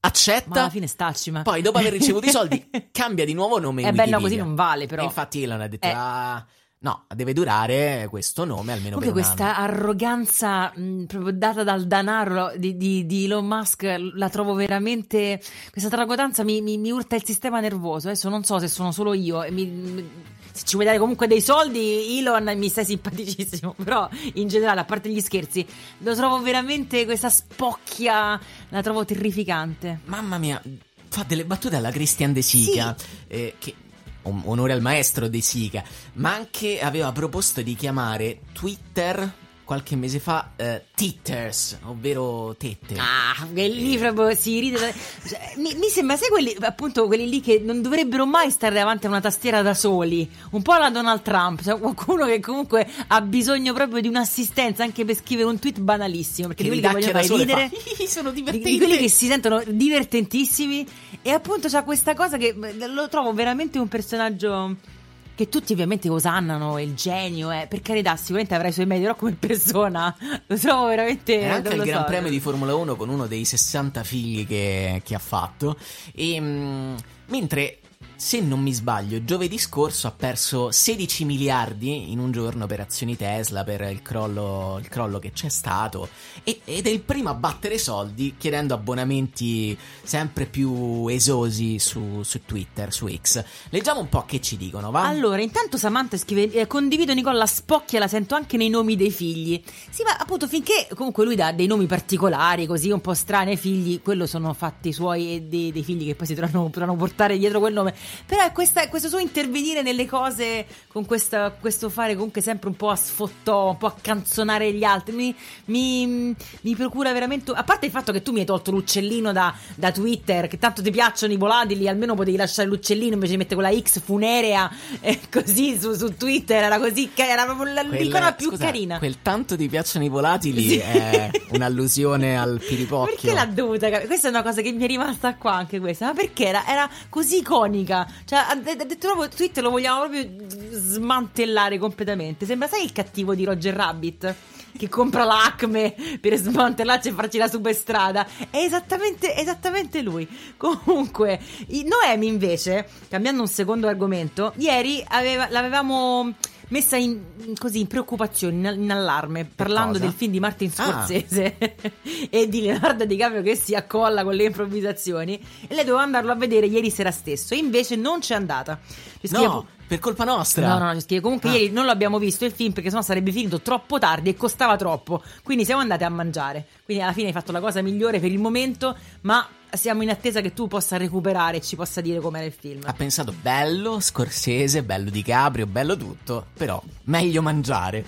[0.00, 0.48] accetta.
[0.48, 1.42] Ma alla fine stacci, ma...
[1.42, 4.54] Poi, dopo aver ricevuto i soldi, cambia di nuovo nome Eh beh, no, così non
[4.54, 5.02] vale, però.
[5.02, 5.92] E infatti Elon ha detto: Eh.
[5.94, 6.44] "Ah,
[6.82, 9.72] no, deve durare questo nome almeno Comunque per un questa anno.
[9.74, 13.82] arroganza mh, proprio data dal denaro di, di- di Elon Musk
[14.14, 15.40] la trovo veramente...
[15.70, 18.08] Questa arroganza mi, mi- mi urta il sistema nervoso.
[18.08, 19.42] Adesso non so se sono solo io.
[19.42, 20.08] e mi-
[20.52, 23.74] se ci vuoi dare comunque dei soldi, Elon mi stai simpaticissimo.
[23.82, 25.66] Però in generale, a parte gli scherzi,
[25.98, 30.00] lo trovo veramente questa spocchia, la trovo terrificante.
[30.04, 30.60] Mamma mia,
[31.08, 32.94] fa delle battute alla Christian De Sica,
[33.26, 33.74] eh, che
[34.22, 35.82] on- onore al maestro De Sica,
[36.14, 42.96] ma anche aveva proposto di chiamare Twitter qualche mese fa eh, Titters, ovvero tette.
[42.98, 44.80] Ah, lì proprio si ride.
[44.80, 48.74] da- cioè, mi, mi sembra, sai quelli, appunto, quelli lì che non dovrebbero mai stare
[48.74, 50.28] davanti a una tastiera da soli.
[50.50, 55.04] Un po' alla Donald Trump, cioè qualcuno che comunque ha bisogno proprio di un'assistenza anche
[55.04, 56.48] per scrivere un tweet banalissimo.
[56.48, 57.70] Perché di quelli che vogliono ridere.
[57.70, 58.70] fa, sono Di, divertenti.
[58.72, 60.84] di quelli che si sentono divertentissimi.
[61.22, 64.98] E appunto c'ha questa cosa che beh, lo trovo veramente un personaggio.
[65.40, 67.66] Che tutti ovviamente osannano, il genio, eh.
[67.66, 70.14] per carità, sicuramente avrà i suoi meriti, però come persona
[70.46, 71.40] lo trovo veramente.
[71.40, 72.04] Era anche il Gran so.
[72.04, 75.78] Premio di Formula 1 con uno dei 60 figli che, che ha fatto.
[76.14, 76.94] E, mm,
[77.28, 77.78] mentre,
[78.20, 83.16] se non mi sbaglio, giovedì scorso ha perso 16 miliardi in un giorno per azioni
[83.16, 86.06] Tesla, per il crollo, il crollo che c'è stato.
[86.44, 92.44] E- ed è il primo a battere soldi chiedendo abbonamenti sempre più esosi su, su
[92.44, 93.42] Twitter, su X.
[93.70, 95.06] Leggiamo un po' che ci dicono, va?
[95.06, 99.62] Allora, intanto Samantha scrive: eh, Condivido Nicola spocchia, la sento anche nei nomi dei figli.
[99.88, 103.56] Sì, ma appunto finché comunque lui dà dei nomi particolari, così un po' strani ai
[103.56, 107.38] figli, quello sono fatti suoi e dei, dei figli che poi si dovranno, potranno portare
[107.38, 107.94] dietro quel nome.
[108.26, 112.76] Però è questa- questo suo intervenire nelle cose con questa- questo fare comunque sempre un
[112.76, 115.34] po' a sfottò, un po' a canzonare gli altri, mi,
[115.66, 117.52] mi- mi procura veramente.
[117.52, 120.82] A parte il fatto che tu mi hai tolto l'uccellino da, da Twitter, che tanto
[120.82, 124.70] ti piacciono i volatili, almeno potevi lasciare l'uccellino invece di mettere quella X funerea
[125.00, 128.98] e così su, su Twitter, era così, era proprio l'icona più scusa, carina.
[128.98, 130.78] Quel tanto ti piacciono i volatili Sì.
[130.78, 133.14] è un'allusione al piripocchio.
[133.14, 136.06] Perché l'ha dovuta Questa è una cosa che mi è rimasta qua anche questa.
[136.06, 137.99] Ma perché era, era così iconica?
[138.24, 140.28] Cioè, ha, detto proprio Twitter lo vogliamo proprio
[140.70, 142.46] smantellare completamente.
[142.46, 144.34] Sembra, sai, il cattivo di Roger Rabbit?
[144.76, 148.26] Che compra l'Acme per smantellarci e farci la superstrada.
[148.50, 150.28] È esattamente, esattamente lui.
[150.56, 151.40] Comunque,
[151.84, 156.34] Noemi invece, cambiando un secondo argomento, ieri aveva- l'avevamo
[156.70, 157.20] messa in,
[157.58, 160.04] così in preoccupazione, in, in allarme, parlando cosa?
[160.04, 161.04] del film di Martin Ah.
[161.06, 161.56] Scorsese
[162.30, 166.36] e di Leonardo DiCaprio che si accolla con le improvvisazioni e lei doveva andarlo a
[166.36, 168.78] vedere ieri sera stesso e invece non c'è andata.
[169.20, 170.66] Ci No, per colpa nostra.
[170.68, 171.20] No, no, no, scrive.
[171.20, 171.52] Comunque Ah.
[171.54, 175.22] ieri non l'abbiamo visto il film perché sennò sarebbe finito troppo tardi e costava troppo.
[175.42, 176.66] Quindi siamo andati a mangiare.
[176.84, 180.40] Quindi alla fine hai fatto la cosa migliore per il momento, ma siamo in attesa
[180.40, 182.82] che tu possa recuperare e ci possa dire com'era il film.
[182.84, 188.04] Ha pensato bello, Scorsese, bello Di Caprio, bello tutto, però meglio mangiare.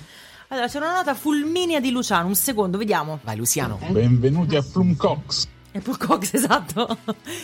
[0.49, 3.21] Allora, c'è una nota fulminea di Luciano, un secondo, vediamo.
[3.23, 3.79] Vai Luciano.
[3.89, 5.49] Benvenuti a Flumcox.
[5.73, 6.99] È Paul Cox, esatto.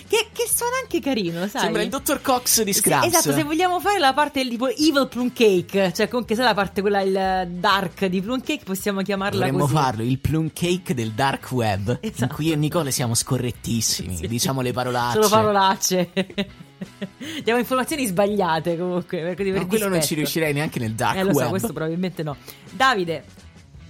[0.06, 1.62] che, che suona anche carino, sai?
[1.62, 3.06] Sembra il dottor Cox di Sì, Scraps.
[3.06, 6.82] esatto, se vogliamo fare la parte tipo Evil Plum Cake, cioè comunque se la parte
[6.82, 9.72] quella il dark di Plum Cake, possiamo chiamarla Dovremmo così.
[9.74, 12.34] farlo, il plum cake del dark web, in Esatto.
[12.34, 15.14] cui io e Nicole siamo scorrettissimi, diciamo le parolacce.
[15.22, 16.10] Solo parolacce.
[17.42, 19.20] Diamo informazioni sbagliate comunque.
[19.22, 21.44] Per, per No, quello non ci riuscirei neanche nel dark Eh, lo web.
[21.44, 22.36] so, questo probabilmente no.
[22.70, 23.24] Davide,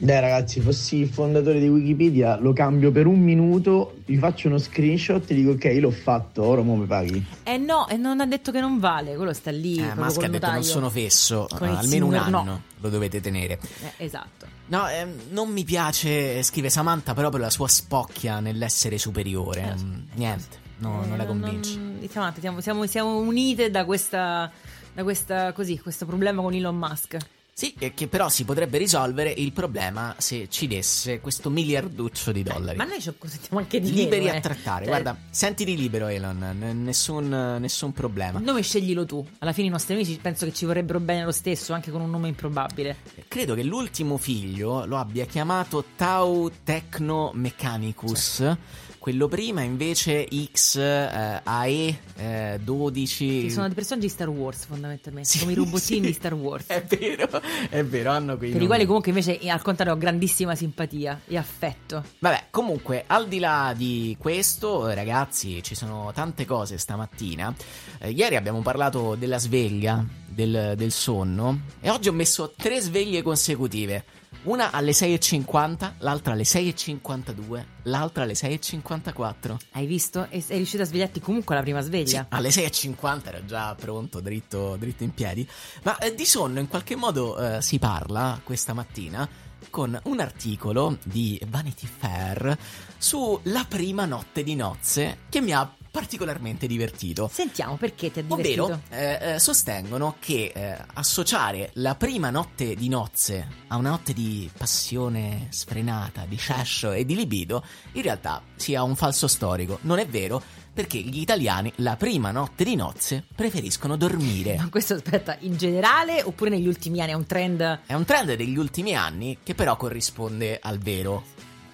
[0.00, 4.58] Dai ragazzi, fossi il fondatore di Wikipedia, lo cambio per un minuto, gli faccio uno
[4.58, 7.24] screenshot e dico ok, l'ho fatto, ora mo mi paghi.
[7.42, 9.76] eh no, e non ha detto che non vale, quello sta lì.
[9.76, 10.62] Eh, col ha detto non notaio.
[10.62, 12.38] sono fesso, Con eh, il almeno un signor no.
[12.38, 13.58] anno lo dovete tenere.
[13.98, 14.46] Eh, esatto.
[14.66, 19.62] No, ehm, non mi piace, scrive Samantha, però per la sua spocchia nell'essere superiore.
[19.76, 20.56] Eh, Mm, niente.
[20.78, 21.76] no, non la Eh, convinci.
[21.76, 24.48] non- diciamo, avanti, siamo, siamo- siamo unite da questa,
[24.94, 27.16] da questa, così, questo problema con Elon Musk.
[27.58, 32.76] Sì, che però si potrebbe risolvere il problema se ci desse questo miliarduccio di dollari.
[32.76, 34.40] Ma noi ci consentiamo anche di Liberi meno, a eh.
[34.40, 38.38] trattare, Cioè, guarda, sentiti libero Elon, n- nessun, nessun problema.
[38.38, 39.26] Il nome sceglilo tu.
[39.38, 42.10] Alla fine i nostri amici penso che ci vorrebbero bene lo stesso, anche con un
[42.10, 42.98] nome improbabile.
[43.26, 48.56] Credo che l'ultimo figlio lo abbia chiamato Tau Techno Mechanicus.
[48.98, 53.42] Quello prima invece X eh, AE eh, 12.
[53.42, 55.28] Che sono dei personaggi di Star Wars, fondamentalmente.
[55.28, 56.06] Sì, come i robottini sì.
[56.06, 56.66] di Star Wars.
[56.66, 58.66] È vero, è vero, hanno quei Per i nomi.
[58.66, 62.04] quali comunque invece eh, al contrario ho grandissima simpatia e affetto.
[62.18, 67.54] Vabbè, comunque, al di là di questo, eh, ragazzi, ci sono tante cose stamattina.
[67.98, 73.22] Eh, ieri abbiamo parlato della sveglia, del, del sonno, e oggi ho messo tre sveglie
[73.22, 74.04] consecutive.
[74.42, 79.56] Una alle 6.50, l'altra alle 6.52, l'altra alle 6.54.
[79.72, 80.28] Hai visto?
[80.30, 82.26] E sei riuscito a svegliarti comunque alla prima sveglia.
[82.30, 85.46] Alle 6.50 era già pronto, dritto, dritto in piedi.
[85.82, 89.28] Ma eh, di sonno in qualche modo eh, si parla questa mattina
[89.70, 92.56] con un articolo di Vanity Fair
[92.96, 97.28] sulla prima notte di nozze che mi ha particolarmente divertito.
[97.32, 98.64] Sentiamo perché ti ha divertito.
[98.64, 104.12] Ovvero, eh, eh, sostengono che eh, associare la prima notte di nozze a una notte
[104.12, 109.78] di passione sfrenata, di sciascio e di libido, in realtà sia un falso storico.
[109.82, 110.40] Non è vero,
[110.72, 114.54] perché gli italiani la prima notte di nozze preferiscono dormire.
[114.56, 117.80] Ma questo aspetta, in generale oppure negli ultimi anni è un trend?
[117.86, 121.24] È un trend degli ultimi anni che però corrisponde al vero.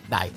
[0.06, 0.32] Dai,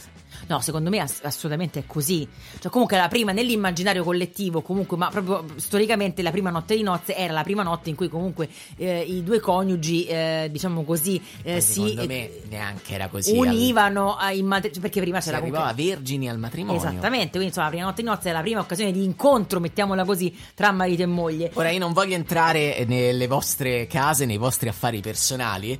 [0.47, 2.27] No, secondo me ass- assolutamente è così.
[2.59, 7.15] Cioè, comunque la prima nell'immaginario collettivo, comunque, ma proprio storicamente la prima notte di nozze
[7.15, 11.59] era la prima notte in cui comunque eh, i due coniugi, eh, diciamo così, eh,
[11.59, 13.31] si secondo eh, me neanche era così.
[13.37, 14.81] al- univano a- in matrimonio.
[14.81, 15.93] Perché prima si c'era arrivava comunque.
[15.95, 16.79] vergini al matrimonio.
[16.79, 20.05] Esattamente, quindi insomma la prima notte di nozze è la prima occasione di incontro, mettiamola
[20.05, 21.51] così, tra marito e moglie.
[21.55, 25.77] Ora io non voglio entrare nelle vostre case, nei vostri affari personali,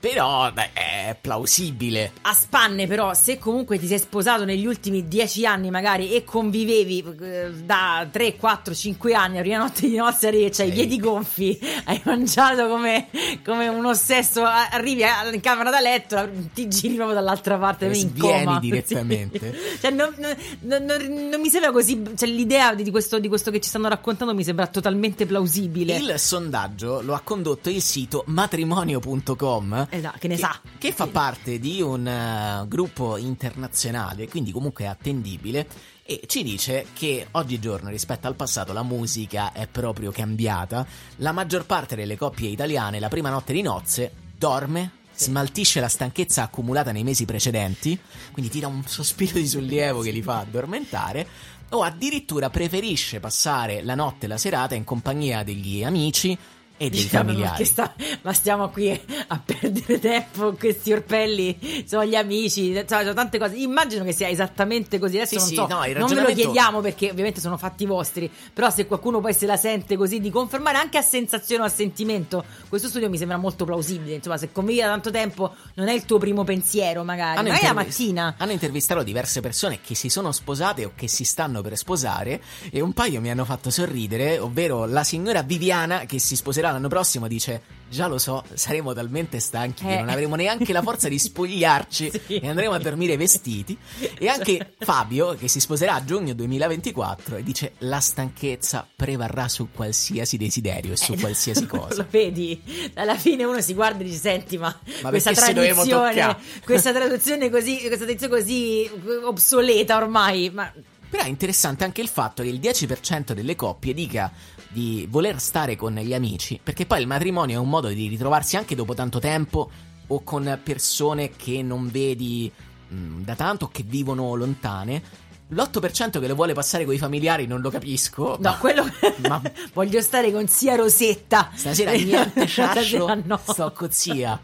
[0.00, 2.12] però beh, è plausibile.
[2.22, 7.04] A spanne, però, se comunque ti sei sposato negli ultimi dieci anni, magari, e convivevi
[7.20, 10.72] eh, da 3, 4, 5 anni, la prima notte di nozze arrivi e c'hai i
[10.72, 13.08] piedi gonfi, hai mangiato come,
[13.44, 17.86] come un ossesso, a- arrivi a- in camera da letto, ti giri proprio dall'altra parte,
[17.90, 18.58] E svieni coma.
[18.60, 19.52] direttamente.
[19.52, 19.76] Sì.
[19.88, 22.02] Cioè, non, non- non- non mi sembra così.
[22.16, 25.96] Cioè, l'idea di questo, di questo che ci stanno raccontando mi sembra totalmente plausibile.
[25.96, 29.87] Il sondaggio lo ha condotto il sito matrimonio.com.
[29.90, 30.60] Esatto, che ne sa.
[30.78, 35.66] Che fa parte di un eh, gruppo internazionale, quindi comunque attendibile.
[36.04, 40.86] E ci dice che oggigiorno rispetto al passato la musica è proprio cambiata.
[41.16, 46.44] La maggior parte delle coppie italiane la prima notte di nozze dorme, smaltisce la stanchezza
[46.44, 47.98] accumulata nei mesi precedenti,
[48.32, 51.26] quindi tira un sospiro di sollievo che li fa addormentare,
[51.70, 56.38] o addirittura preferisce passare la notte e la serata in compagnia degli amici
[56.78, 57.56] e dei Diciamo, ma, familiari.
[57.58, 62.84] che sta- ma stiamo qui a perdere tempo con questi orpelli, sono gli amici, cioè,
[62.86, 63.56] sono tante cose.
[63.56, 65.16] Immagino che sia esattamente così.
[65.16, 67.58] Adesso Sì, non sì, so, no, il non ve lo ragionamento- chiediamo perché ovviamente sono
[67.58, 68.30] fatti vostri.
[68.54, 71.68] Però se qualcuno poi se la sente così di confermare anche a sensazione o a
[71.68, 74.14] sentimento, questo studio mi sembra molto plausibile.
[74.14, 77.38] Insomma, se convivi da tanto tempo, non è il tuo primo pensiero, magari.
[77.38, 78.34] Hanno, Magari la intervis- mattina.
[78.38, 82.80] hanno intervistato diverse persone che si sono sposate o che si stanno per sposare e
[82.80, 87.26] un paio mi hanno fatto sorridere, ovvero la signora Viviana che si sposerà l'anno prossimo
[87.28, 89.98] dice già lo so, saremo talmente stanchi che Eh.
[90.00, 92.36] non avremo neanche la forza di spogliarci Sì.
[92.36, 93.76] e andremo a dormire vestiti
[94.18, 99.68] e anche Fabio che si sposerà a giugno 2024 e dice la stanchezza prevarrà su
[99.72, 102.02] qualsiasi desiderio e su Eh, qualsiasi cosa.
[102.02, 102.60] Lo vedi?
[102.94, 107.48] Alla fine uno si guarda e dice: Senti, ma, Ma questa traduzione, toccare?" questa traduzione
[107.50, 108.90] così, questa traduzione così
[109.24, 110.50] obsoleta ormai.
[110.50, 110.70] Ma
[111.10, 114.30] Però è interessante anche il fatto che il 10% delle coppie dica
[114.68, 118.56] di voler stare con gli amici, perché poi il matrimonio è un modo di ritrovarsi
[118.56, 119.70] anche dopo tanto tempo
[120.08, 122.50] o con persone che non vedi
[122.92, 125.26] mm, da tanto che vivono lontane.
[125.50, 128.36] L'8% che lo vuole passare con i familiari non lo capisco.
[128.38, 128.84] no, quello.
[129.28, 129.40] Ma
[129.72, 131.50] Voglio stare con zia Rosetta.
[131.54, 133.40] stasera niente Stasera no.
[133.42, 134.38] sto con zia.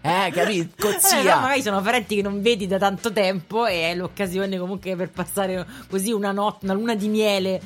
[0.00, 0.74] Eh, capito?
[0.78, 1.40] Con Eh, però zia.
[1.40, 5.66] magari sono parenti che non vedi da tanto tempo e è l'occasione comunque per passare
[5.90, 7.60] così una notte, una luna di miele.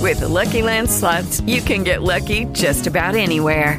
[0.00, 3.78] With the Lucky Land slots, you can get lucky just about anywhere.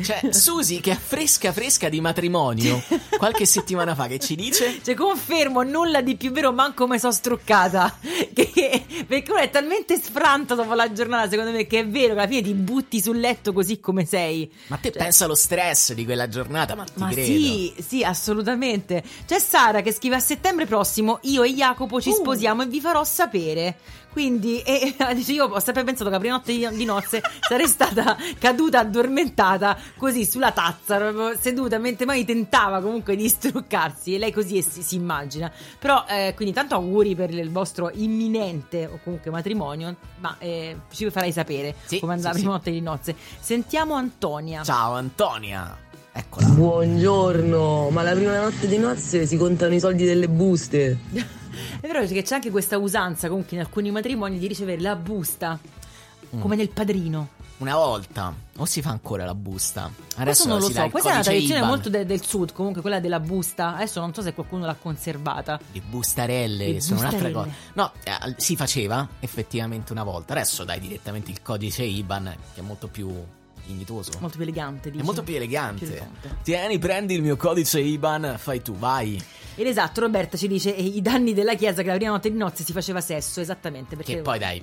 [0.00, 2.82] Cioè, Susi che è fresca fresca di matrimonio
[3.16, 7.12] qualche settimana fa che ci dice Cioè, confermo, nulla di più vero, manco come sono
[7.12, 7.98] struccata.
[8.34, 12.20] Che- perché uno è talmente sfranto dopo la giornata, secondo me, che è vero che
[12.20, 14.50] alla fine ti butti sul letto così come sei.
[14.66, 19.02] Ma te pensa allo stress di quella giornata, ma ti Ma sì, sì, assolutamente.
[19.26, 22.00] C'è Sara che scrive a settembre prossimo io e Jacopo Uh.
[22.00, 23.76] ci sposiamo e vi farò sapere.
[24.14, 28.16] Quindi, e, e- io ho sempre pensato che la prima notte di, nozze sarei stata
[28.38, 34.14] caduta addormentata così sulla tazza, proprio seduta, mentre mai tentava comunque di struccarsi.
[34.14, 35.50] E lei così si, si immagina.
[35.80, 39.96] Però, eh, quindi, tanto auguri per il vostro imminente o comunque matrimonio.
[40.20, 42.58] Ma eh, ci farai sapere come andrà la sì, prima sì.
[42.58, 43.16] notte di nozze.
[43.40, 44.62] Sentiamo Antonia.
[44.62, 45.76] Ciao Antonia.
[46.54, 50.98] Buongiorno, ma la prima notte di nozze si contano i soldi delle buste.
[51.80, 55.58] È vero che c'è anche questa usanza comunque in alcuni matrimoni di ricevere la busta,
[56.34, 56.40] Mm.
[56.40, 57.28] come nel padrino.
[57.58, 59.88] Una volta, o si fa ancora la busta?
[59.94, 61.68] Questo Adesso non lo so, questa è una tradizione IBAN.
[61.68, 63.76] molto de- del sud, comunque quella della busta.
[63.76, 65.60] Adesso non so se qualcuno l'ha conservata.
[65.70, 67.54] Le bustarelle Le sono un'altra bustarelle.
[67.54, 67.72] cosa.
[67.74, 70.32] No, eh, si faceva effettivamente una volta.
[70.32, 73.14] Adesso dai direttamente il codice IBAN, che è molto più
[73.66, 74.12] dignitoso.
[74.20, 75.04] Molto più elegante, È dici?
[75.04, 75.86] molto più elegante.
[75.86, 76.30] Più.
[76.42, 79.22] Tieni, prendi il mio codice IBAN, fai tu, vai.
[79.56, 82.64] Ed esatto, Roberta ci dice i danni della chiesa che la prima notte di nozze
[82.64, 83.96] si faceva sesso, esattamente.
[83.96, 84.62] Perché Che poi dai,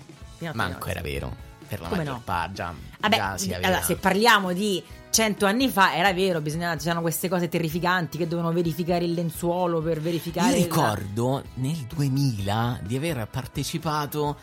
[0.53, 1.49] manco era vero.
[1.71, 2.21] Per la Come no?
[2.25, 3.67] parte, già, Vabbè, già si aveva.
[3.67, 8.27] allora, se parliamo di cento anni fa, era vero, bisognava, c'erano queste cose terrificanti che
[8.27, 10.49] dovevano verificare il lenzuolo per verificare...
[10.49, 14.35] Io la- ricordo nel 2000 di aver partecipato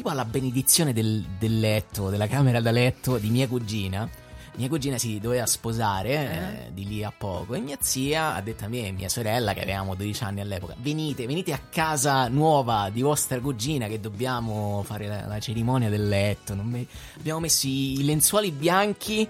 [0.00, 4.08] tipo alla benedizione del, del letto, della camera da letto di mia cugina.
[4.56, 8.64] Mia cugina si doveva sposare eh, di lì a poco e mia zia ha detto
[8.64, 12.88] a me e mia sorella, che avevamo 12 anni all'epoca, venite, venite a casa nuova
[12.90, 16.54] di vostra cugina che dobbiamo fare la, la cerimonia del letto.
[16.54, 16.86] Non me-
[17.18, 19.28] Abbiamo messo i, i lenzuoli bianchi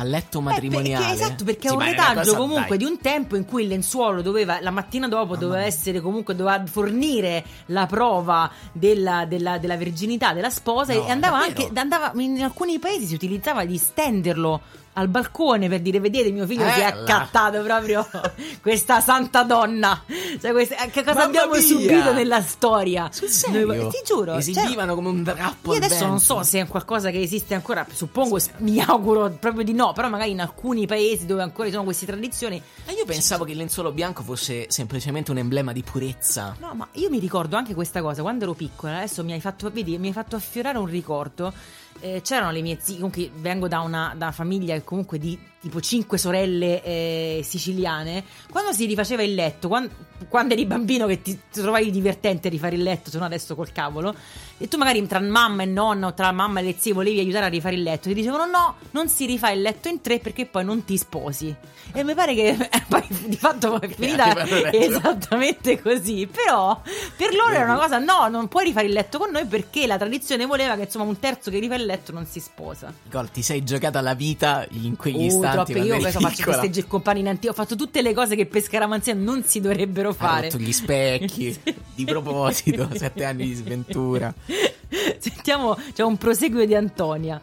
[0.00, 1.04] al letto matrimoniale.
[1.06, 2.78] Perché, esatto, perché Sì, è un retaggio comunque dai.
[2.78, 6.64] di un tempo in cui il lenzuolo doveva, la mattina dopo doveva essere comunque, doveva
[6.66, 11.62] fornire la prova della, della- della virginità della sposa No, e andava davvero?
[11.66, 14.60] anche, andava, in alcuni paesi si utilizzava di stenderlo
[14.94, 18.06] al balcone per dire vedete mio figlio si è accattato proprio
[18.60, 20.02] questa santa donna
[20.40, 21.60] cioè, questa- che cosa Mamma abbiamo mia!
[21.60, 23.66] subito nella storia Sul serio?
[23.66, 27.10] Noi- ti giuro cioè, Esibivano come un drappo io adesso non so se è qualcosa
[27.10, 31.42] che esiste ancora, suppongo, mi auguro proprio di no, però magari in alcuni paesi dove
[31.42, 32.60] ancora ci sono queste tradizioni.
[32.86, 36.56] Ma io pensavo che il lenzuolo bianco fosse semplicemente un emblema di purezza.
[36.58, 39.70] No, ma io mi ricordo anche questa cosa, quando ero piccola, adesso mi hai fatto,
[39.70, 41.52] vedi, mi hai fatto affiorare un ricordo.
[42.00, 45.80] Eh, c'erano le mie zie, comunque vengo da una, da una famiglia comunque di tipo
[45.80, 48.24] cinque sorelle eh, siciliane.
[48.50, 49.90] Quando si rifaceva il letto, quando,
[50.28, 54.14] quando eri bambino che ti trovavi divertente rifare il letto, se no adesso col cavolo,
[54.56, 57.46] e tu magari tra mamma e nonna o tra mamma e le zie volevi aiutare
[57.46, 60.46] a rifare il letto, ti dicevano no, non si rifà il letto in tre perché
[60.46, 61.54] poi non ti sposi.
[61.92, 66.28] E mi pare che eh, poi di fatto è finita esattamente così.
[66.30, 66.80] Però
[67.16, 69.98] per loro era una cosa, no, non puoi rifare il letto con noi perché la
[69.98, 72.92] tradizione voleva che insomma un terzo che rifà il letto non si sposa.
[73.04, 75.49] Nicole, ti sei giocata la vita in quegli Uh, istanti.
[75.54, 78.46] Quando Io questo faccio festeggi il compagno in antio, ho fatto tutte le cose che
[78.46, 80.50] per scaramanzia non si dovrebbero fare.
[80.50, 81.56] rotto gli specchi.
[81.94, 84.32] Di proposito, sette anni di sventura.
[85.18, 87.40] Sentiamo, c'è un proseguio di Antonia.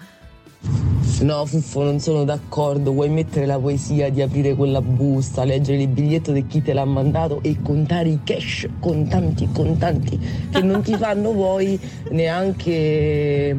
[1.19, 2.91] No, Fuffo, non sono d'accordo.
[2.91, 6.85] Vuoi mettere la poesia di aprire quella busta, leggere il biglietto di chi te l'ha
[6.85, 10.19] mandato e contare i cash, contanti, contanti,
[10.51, 11.79] che non ti fanno poi
[12.11, 13.55] neanche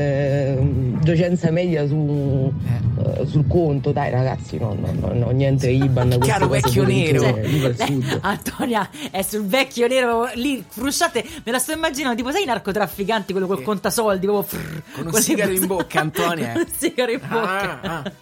[0.00, 0.58] eh,
[1.02, 2.52] docenza media su,
[2.98, 3.92] eh, sul conto.
[3.92, 6.18] Dai, ragazzi, no, no, no, no, niente IBAN.
[6.20, 7.38] Chiaro vecchio nero.
[8.20, 13.32] Antonia è sul vecchio nero lì frusciate me la sto immaginando tipo sai i narcotrafficanti
[13.32, 16.52] quello col contasoldi proprio frrr, Con un sigaro in bocca, Antonia.
[16.56, 18.12] un sigaro in bocca Ah, ah.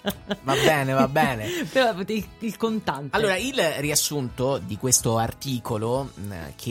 [0.42, 1.46] Va bene, va bene.
[1.70, 6.70] Però il, il contante Allora, il riassunto di questo articolo mh, che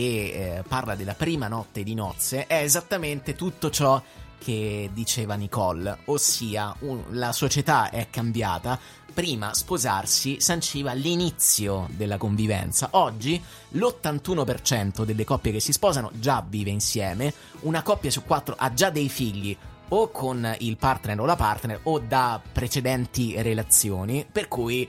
[0.58, 4.02] eh, parla della prima notte di nozze è esattamente tutto ciò
[4.38, 8.80] che diceva Nicole, ossia un- la società è cambiata.
[9.14, 12.90] Prima sposarsi sanciva l'inizio della convivenza.
[12.92, 18.72] Oggi l'81% delle coppie che si sposano già vive insieme, una coppia su quattro ha
[18.74, 19.58] già dei figli
[19.90, 24.88] o con il partner o la partner o da precedenti relazioni, per cui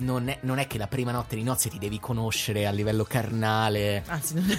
[0.00, 3.04] non è, non è che la prima notte di nozze ti devi conoscere a livello
[3.04, 4.58] carnale, anzi, non-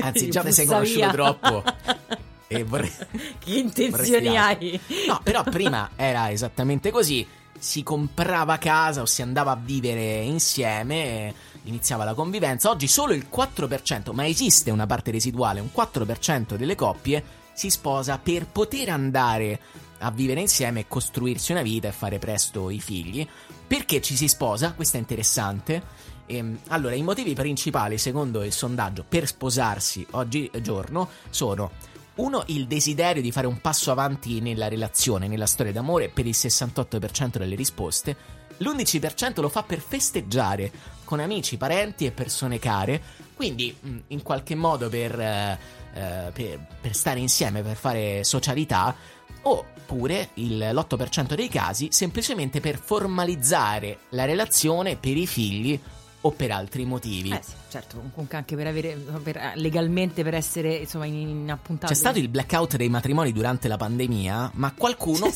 [0.00, 1.10] anzi già ti sei conosciuto via.
[1.10, 1.62] troppo.
[2.48, 2.90] E vorrei...
[3.38, 7.26] che intenzioni vorresti hai No, però prima era esattamente così.
[7.58, 11.34] Si comprava casa o si andava a vivere insieme.
[11.64, 12.70] iniziava la convivenza.
[12.70, 18.18] Oggi solo il 4%, ma esiste una parte residuale, un 4% delle coppie si sposa
[18.18, 19.58] per poter andare
[20.00, 23.26] a vivere insieme e costruirsi una vita e fare presto i figli.
[23.66, 24.74] Perché ci si sposa?
[24.74, 25.82] Questo è interessante.
[26.26, 31.70] Ehm, allora, i motivi principali, secondo il sondaggio, per sposarsi oggigiorno sono
[32.16, 36.34] uno, il desiderio di fare un passo avanti nella relazione, nella storia d'amore, per il
[36.36, 38.16] 68% delle risposte.
[38.58, 40.70] L'11% lo fa per festeggiare
[41.04, 43.00] con amici, parenti e persone care,
[43.34, 45.58] quindi mh, in qualche modo per, eh,
[45.92, 48.96] eh, per, per stare insieme, per fare socialità,
[49.42, 55.78] oppure il, l'8% dei casi semplicemente per formalizzare la relazione per i figli
[56.26, 57.30] o per altri motivi.
[57.30, 61.58] Eh sì, certo, comunque anche per avere per- legalmente per essere insomma in, in.
[61.78, 65.30] C'è stato il blackout dei matrimoni durante la pandemia, ma qualcuno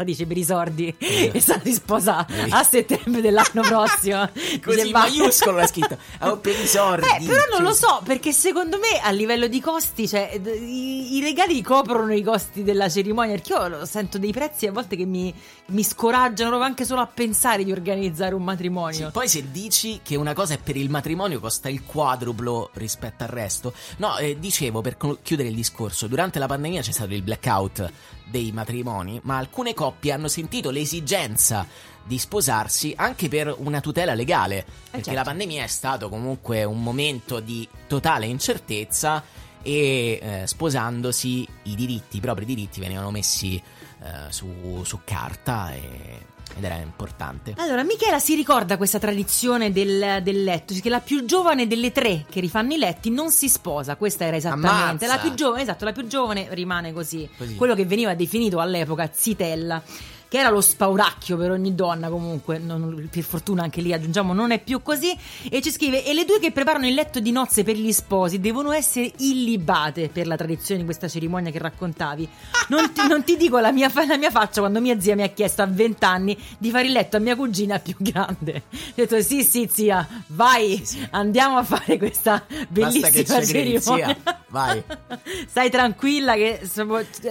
[0.00, 4.30] La dice per i sordi e sta di sposare a settembre dell'anno prossimo.
[4.64, 7.06] così maiuscolo l'ha scritto oh, per i sordi.
[7.06, 11.20] Eh, però non lo so, perché secondo me a livello di costi, cioè, i, i
[11.20, 13.34] regali coprono i costi della cerimonia.
[13.34, 15.34] Perché io sento dei prezzi a volte che mi,
[15.66, 19.04] mi scoraggiano proprio anche solo a pensare di organizzare un matrimonio.
[19.04, 23.24] Sì, poi se dici che una cosa è per il matrimonio costa il quadruplo rispetto
[23.24, 23.74] al resto.
[23.98, 27.92] No, eh, dicevo per chiudere il discorso, durante la pandemia c'è stato il blackout
[28.30, 31.66] dei matrimoni, ma alcune coppie hanno sentito l'esigenza
[32.02, 35.12] di sposarsi anche per una tutela legale, perché certo.
[35.12, 39.22] la pandemia è stato comunque un momento di totale incertezza
[39.62, 46.38] e eh, sposandosi i diritti, i propri diritti venivano messi eh, su, su carta e-
[46.56, 47.54] ed era importante.
[47.56, 52.24] Allora, Michela si ricorda questa tradizione del, del letto, che la più giovane delle tre
[52.28, 55.04] che rifanno i letti non si sposa, questa era esattamente.
[55.04, 55.06] Ammazza!
[55.06, 57.28] La più giovane, esatto, la più giovane rimane così.
[57.36, 57.54] Così.
[57.54, 59.82] Quello che veniva definito all'epoca zitella.
[60.30, 64.52] Che era lo spauracchio per ogni donna, comunque, non- per fortuna anche lì aggiungiamo, non
[64.52, 65.12] è più così.
[65.50, 68.38] E ci scrive: E le due che preparano il letto di nozze per gli sposi
[68.38, 72.28] devono essere illibate per la tradizione di questa cerimonia che raccontavi.
[72.68, 75.28] Non ti, non ti dico la mia, la mia faccia quando mia zia mi ha
[75.30, 78.62] chiesto a 20 anni di fare il letto a mia cugina più grande.
[78.72, 84.16] Ho detto: Sì, sì, zia, vai, andiamo a fare questa bellissima credi, cerimonia.
[84.46, 84.80] Vai.
[85.50, 86.60] Stai tranquilla che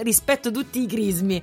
[0.02, 1.42] rispetto tutti i crismi.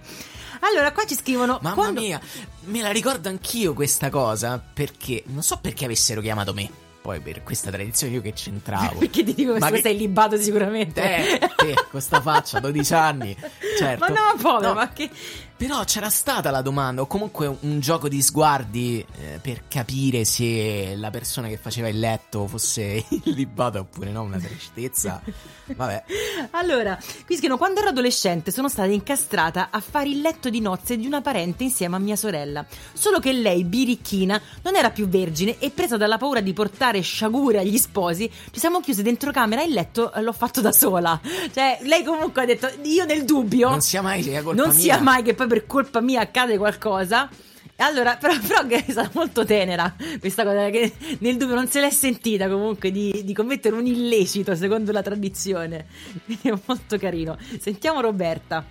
[0.61, 1.59] Allora, qua ci scrivono.
[1.61, 2.19] Mamma quando- mia,
[2.65, 6.69] me la ricordo anch'io questa cosa perché non so perché avessero chiamato me.
[7.01, 8.97] Poi per questa tradizione io che c'entravo.
[8.99, 10.99] Perché ti dico che Ma che- sei libato sicuramente.
[11.01, 13.33] Te, te, con sta faccia, 12 anni.
[13.79, 13.99] Certo.
[14.03, 15.09] Ma no, povero, No, ma che.
[15.57, 20.93] Però c'era stata la domanda, o comunque un, gioco di sguardi eh, per capire se
[20.95, 25.19] la persona che faceva il letto fosse illibata oppure no, una tristezza.
[25.65, 26.03] Vabbè.
[26.51, 26.95] Allora,
[27.25, 31.07] qui scrivono: Quando ero adolescente sono stata incastrata a fare il letto di nozze di
[31.07, 32.63] una parente insieme a mia sorella.
[32.93, 37.57] Solo che lei, birichina, non era più vergine e presa dalla paura di portare sciagure
[37.57, 41.19] agli sposi, ci siamo chiuse dentro camera e il letto eh, l'ho fatto da sola.
[41.51, 43.69] Cioè, lei comunque ha detto: Io nel dubbio.
[43.69, 44.79] Non sia mai sia colpa non mia.
[44.79, 47.29] sia mai che poi per colpa mia accade qualcosa.
[47.77, 51.89] Allora, però, che è stata molto tenera questa cosa, che nel dubbio non se l'è
[51.89, 55.85] sentita comunque di, di commettere un illecito secondo la tradizione.
[56.25, 57.37] Quindi è molto carino.
[57.59, 58.65] Sentiamo Roberta.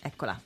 [0.00, 0.38] Eccola.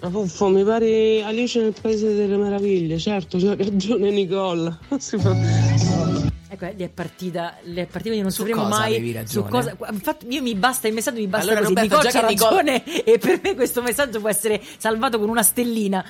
[0.00, 4.76] Ma mi pare Alice nel Paese delle Meraviglie, certo, c'ha ragione Nicole.
[4.98, 6.13] Si fa-
[6.54, 9.48] Ecco, eh, gli è partita, gli è partita, non sapremo mai avevi su ragione?
[9.50, 9.76] cosa.
[9.90, 11.74] Infatti, io mi basta il messaggio, mi basta Allora, così.
[11.74, 15.42] Roberta, Nicole che Nicole- ragione e per me questo messaggio può essere salvato con una
[15.42, 16.04] stellina.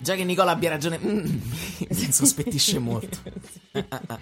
[0.00, 1.24] Già che Nicola abbia ragione, mm,
[1.88, 3.18] mi sospettisce molto.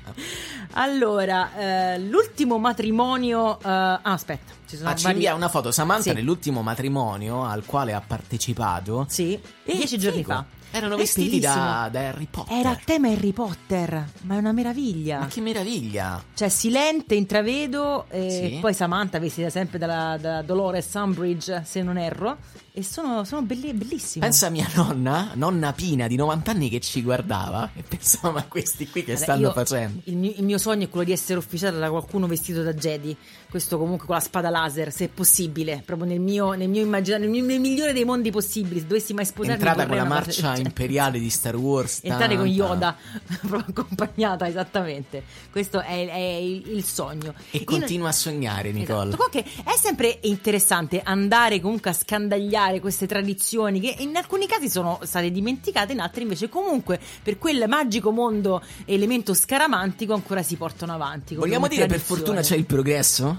[0.72, 3.58] Allora, eh, l'ultimo matrimonio.
[3.60, 6.12] eh, ah, aspetta, ci sono Ah, ci vari- invia una foto Samantha Sì.
[6.14, 9.06] nell'ultimo matrimonio al quale ha partecipato.
[9.08, 10.44] Sì, dieci giorni fa.
[10.70, 12.54] Erano È vestiti da, da Harry Potter.
[12.58, 15.20] Era a tema Harry Potter, ma è una meraviglia.
[15.20, 16.22] Ma che meraviglia!
[16.34, 18.58] Cioè, silente, intravedo, e Sì.
[18.60, 22.36] poi Samantha vestita sempre dalla, da Dolores Umbridge, se non erro.
[22.78, 24.22] E sono, sono belli- bellissimi.
[24.22, 28.44] Pensa a mia nonna, nonna Pina di 90 anni che ci guardava e pensava ma
[28.44, 30.02] questi qui che Vabbè, stanno io- facendo?
[30.04, 33.16] Il mio, il mio sogno è quello di essere ufficiata da qualcuno vestito da Jedi.
[33.56, 35.82] Questo comunque con la spada laser, se è possibile.
[35.84, 38.80] Proprio nel mio, nel mio immaginario, nel, nel migliore dei mondi possibili.
[38.80, 40.62] Se dovessi mai sposarmi, Entrata con la cosa marcia genere.
[40.62, 42.00] imperiale di Star Wars.
[42.04, 42.46] Entrare con.
[42.46, 42.96] Yoda,
[43.46, 45.24] proprio accompagnata, esattamente.
[45.50, 47.34] Questo è, è il il sogno.
[47.50, 49.08] E Io- continua a sognare, Nicole.
[49.08, 49.16] Esatto.
[49.16, 55.00] Comunque è sempre interessante andare comunque a scandagliare queste tradizioni che in alcuni casi sono
[55.02, 60.92] state dimenticate, in altri invece comunque per quel magico mondo elemento scaramantico ancora si portano
[60.92, 61.34] avanti.
[61.34, 63.38] Vogliamo dire per fortuna c'è il progresso?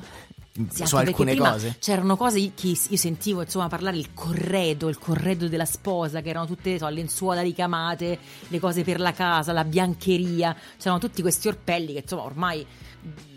[0.69, 1.75] Sì, su alcune cose.
[1.79, 6.47] C'erano cose che io sentivo insomma parlare il corredo, il corredo della sposa, che erano
[6.47, 11.93] tutte so, lenzuola ricamate, le cose per la casa, la biancheria, c'erano tutti questi orpelli
[11.93, 12.65] che insomma ormai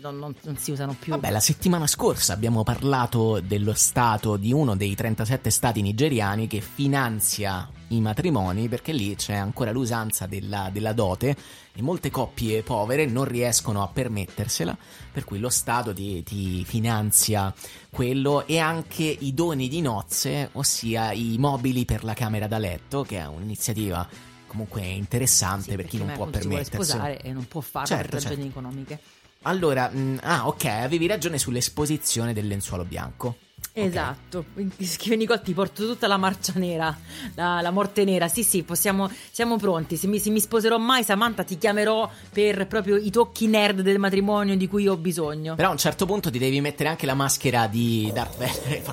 [0.01, 1.11] non, non- non si usano più.
[1.13, 6.61] Vabbè, la settimana scorsa abbiamo parlato dello stato di uno dei 37 stati nigeriani che
[6.61, 11.35] finanzia i matrimoni perché lì c'è ancora l'usanza della, della dote
[11.73, 14.77] e molte coppie povere non riescono a permettersela,
[15.11, 17.53] per cui lo Stato ti, ti finanzia
[17.89, 23.03] quello e anche i doni di nozze, ossia i mobili per la camera da letto,
[23.03, 24.07] che è un'iniziativa
[24.47, 26.83] comunque interessante per chi non può si vuole permetterselo.
[26.83, 28.49] sposare e non può farlo Certo, per ragioni certo.
[28.59, 28.99] economiche.
[29.43, 33.35] Allora, mh, ah ok, avevi ragione sull'esposizione del lenzuolo bianco.
[33.73, 34.45] Esatto,
[34.81, 36.95] scrive Nicole ti porto tutta la marcia nera,
[37.35, 41.05] la, la morte nera, sì sì, possiamo, siamo pronti, se mi, se mi sposerò mai
[41.05, 45.55] Samantha ti chiamerò per proprio i tocchi nerd del matrimonio di cui ho bisogno.
[45.55, 48.81] Però a un certo punto ti devi mettere anche la maschera di Darth Vader e
[48.81, 48.91] fa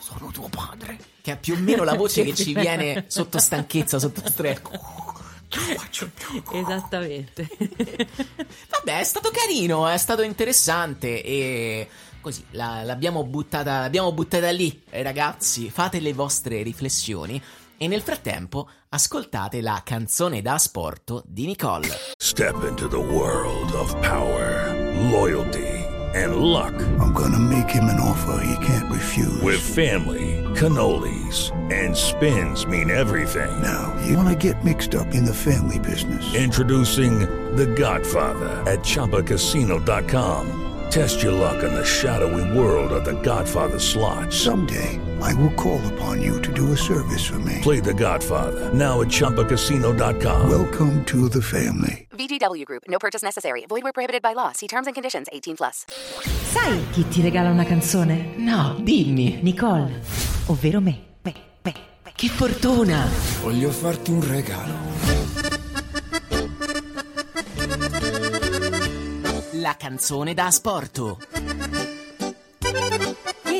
[0.00, 0.96] sono tuo padre.
[1.20, 4.60] Che è più o meno la voce che ci viene sotto stanchezza, sotto stress.
[6.52, 7.48] Esattamente.
[8.70, 11.88] Vabbè, è stato carino, è stato interessante e
[12.20, 14.82] così la- l'abbiamo buttata, l'abbiamo buttata lì.
[14.90, 17.40] Eh, Ragazzi, fate le vostre riflessioni
[17.76, 21.88] e nel frattempo ascoltate la canzone da asporto di Nicole.
[22.18, 24.74] Step into the world of power,
[25.10, 25.84] loyalty,
[26.14, 26.72] and luck.
[26.98, 29.40] I'm gonna make him an offer he can't refuse.
[29.42, 33.50] With family, cannolis, and spins mean everything.
[33.62, 36.34] Now, you wanna get mixed up in the family business.
[36.34, 37.20] Introducing
[37.56, 40.77] The Godfather at ChumbaCasino.com.
[40.90, 44.32] Test your luck in the shadowy world of The Godfather slot.
[44.32, 47.58] Someday, I will call upon you to do a service for me.
[47.62, 50.48] Play The Godfather now at ChumbaCasino.com.
[50.48, 52.08] Welcome to the family.
[52.12, 52.84] VGW Group.
[52.88, 53.66] No purchase necessary.
[53.68, 54.52] Void where prohibited by law.
[54.52, 55.28] See terms and conditions.
[55.30, 55.84] 18 plus.
[56.52, 58.36] Sai chi ti regala una canzone?
[58.38, 59.40] No, dimmi.
[59.42, 60.00] Nicole,
[60.46, 61.04] ovvero me.
[61.22, 61.34] Me,
[61.64, 62.12] me, me.
[62.14, 63.06] Che fortuna!
[63.42, 65.17] Voglio farti un regalo.
[69.68, 71.18] La canzone da asporto.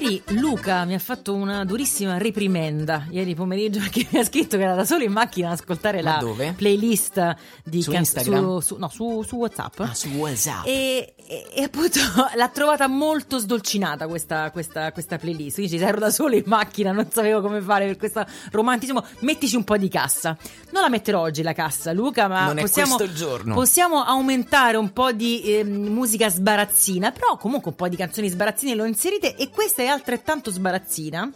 [0.09, 4.62] Ieri Luca mi ha fatto una durissima reprimenda ieri pomeriggio perché mi ha scritto che
[4.62, 6.54] era da solo in macchina ad ascoltare Ma la dove?
[6.56, 8.42] playlist di Su can- Instagram?
[8.44, 9.80] su, su- no, su, su WhatsApp.
[9.80, 10.66] Ah, su WhatsApp.
[10.66, 11.98] E, e- e appunto
[12.34, 15.56] l'ha trovata molto sdolcinata questa, questa, questa playlist.
[15.56, 19.04] Quindi ero da solo in macchina, non sapevo come fare per questo romanticismo.
[19.20, 20.36] Mettici un po' di cassa.
[20.70, 22.96] Non la metterò oggi la cassa, Luca, ma possiamo,
[23.52, 27.11] possiamo aumentare un po' di ehm, musica sbarazzina.
[27.12, 31.30] Però comunque un po' di canzoni sbarazzine le ho inserite e questa è altrettanto sbarazzina.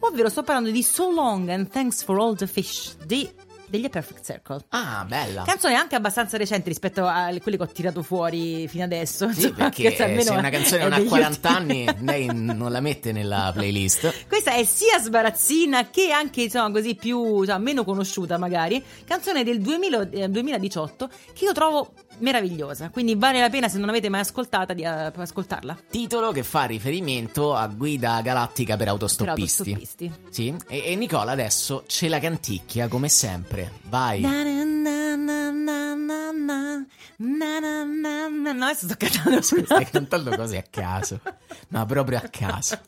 [0.00, 3.28] Ovvero sto parlando di So Long and Thanks for All the Fish di,
[3.66, 4.64] degli A Perfect Circle.
[4.70, 5.42] Ah, bella.
[5.44, 9.30] Canzone anche abbastanza recente rispetto a quelle che ho tirato fuori fino adesso.
[9.32, 12.80] Sì, insomma, perché se una canzone non ha degli 40 ultimi- anni, lei non la
[12.80, 14.26] mette nella playlist.
[14.28, 18.82] Questa è sia sbarazzina che anche insomma così più insomma, meno conosciuta magari.
[19.04, 22.90] Canzone del 2000 eh, 2018 che io trovo meravigliosa.
[22.90, 25.76] Quindi vale la pena se non avete mai ascoltata di eh, ascoltarla.
[25.90, 29.72] Titolo che fa riferimento a guida galattica per Per autostoppisti.
[29.72, 30.12] autostoppisti.
[30.30, 33.72] Sì, e, e Nicola adesso ce la canticchia come sempre.
[33.88, 34.20] Vai.
[34.20, 36.86] Na na na na na na na,
[37.16, 38.52] na na na na.
[38.52, 41.20] No, adesso sto cantando Stai cantando cose a caso,
[41.68, 42.78] ma proprio a caso.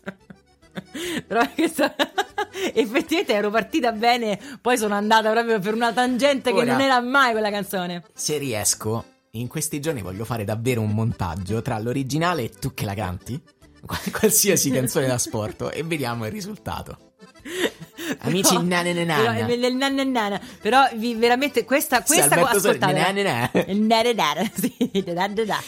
[1.27, 1.95] Però questa...
[2.73, 7.01] effettivamente ero partita bene, poi sono andata proprio per una tangente che Ora- non era
[7.01, 8.05] mai quella canzone.
[8.15, 9.05] Se riesco,
[9.41, 13.41] in questi giorni voglio fare davvero un montaggio tra l'originale e tu che la canti.
[13.85, 16.99] Qual- Qualsiasi canzone da sport e vediamo il risultato.
[18.21, 22.93] Amici Però- nana nana Però, vi- veramente questa, questa Sordi, ascoltate.
[24.55, 24.75] sì.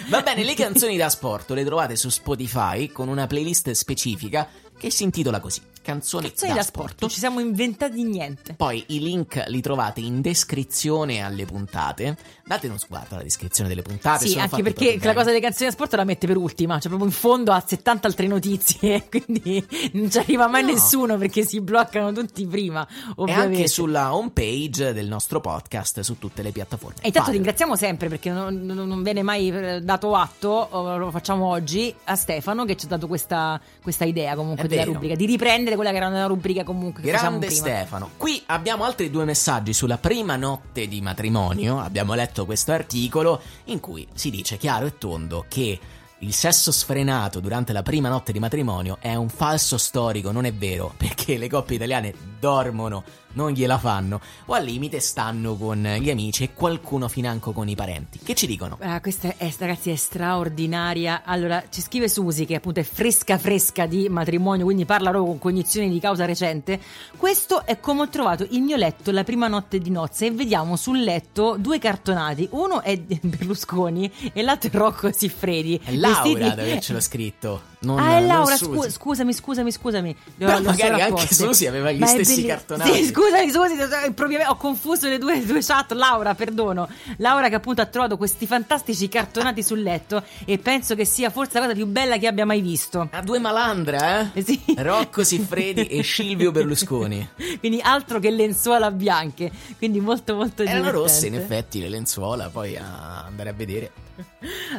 [0.08, 4.48] Va bene, le canzoni da sport le trovate su Spotify con una playlist specifica
[4.78, 6.96] che si intitola così: Canzoni, Canzoni da, da sport.
[7.00, 8.54] non ci siamo inventati niente.
[8.54, 12.16] Poi i link li trovate in descrizione alle puntate.
[12.44, 14.26] Date uno sguardo alla descrizione delle puntate.
[14.26, 17.06] Sì, anche perché la cosa delle canzoni da sport la mette per ultima, cioè proprio
[17.08, 20.72] in fondo ha 70 altre notizie, quindi non ci arriva mai No.
[20.72, 23.56] nessuno perché si bloccano tutti prima, E ovviamente.
[23.56, 26.96] anche sulla homepage del nostro podcast su tutte le piattaforme.
[26.96, 27.36] E intanto Fatelo.
[27.36, 30.68] ringraziamo sempre perché non, non- viene mai eh, dato atto,
[30.98, 34.80] lo facciamo oggi, a Stefano che ci ha dato questa, questa idea comunque È della
[34.82, 34.92] vero.
[34.94, 37.50] rubrica, di riprendere quella che era una rubrica comunque Grande.
[37.50, 38.10] Stefano.
[38.16, 41.78] Qui abbiamo altri due messaggi sulla prima notte di matrimonio.
[41.78, 45.78] Abbiamo letto questo articolo in cui si dice chiaro e tondo che
[46.22, 50.52] il sesso sfrenato durante la prima notte di matrimonio è un falso storico, non è
[50.52, 56.10] vero, perché le coppie italiane dormono, non gliela fanno, o al limite stanno con gli
[56.10, 58.18] amici e qualcuno financo con i parenti.
[58.22, 58.76] Che ci dicono?
[58.80, 61.22] Ah, questa è, ragazzi, è straordinaria.
[61.24, 65.38] Allora, ci scrive Susi, che appunto è fresca fresca di matrimonio, quindi parla proprio con
[65.38, 66.80] cognizione di causa recente.
[67.16, 70.76] Questo è come ho trovato il mio letto la prima notte di nozze e vediamo
[70.76, 72.48] sul letto due cartonati.
[72.52, 75.80] Uno è Berlusconi e l'altro è Rocco Siffredi.
[75.82, 77.69] È Laura ad avercelo scritto.
[77.82, 80.16] Non, ah, è Laura, scu- scusami, scusami, scusami.
[80.36, 81.32] Però L'ho magari anche.
[81.32, 82.92] Susi aveva gli Ma stessi cartonati.
[82.92, 85.92] Sì, scusami, Susi, proprio- ho confuso le due, le due chat.
[85.92, 86.88] Laura, perdono.
[87.16, 91.54] Laura che appunto ha trovato questi fantastici cartonati sul letto e penso che sia forse
[91.58, 93.08] la cosa più bella che abbia mai visto.
[93.10, 94.42] A due malandra, eh?
[94.44, 94.60] Sì.
[94.76, 97.26] Rocco Siffredi e Silvio Berlusconi.
[97.60, 99.50] Quindi altro che lenzuola bianche.
[99.78, 101.08] Quindi molto molto Erano divertente.
[101.08, 103.92] rosse in effetti le lenzuola, poi a andare a vedere.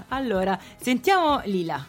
[0.10, 1.84] Allora, sentiamo Lila.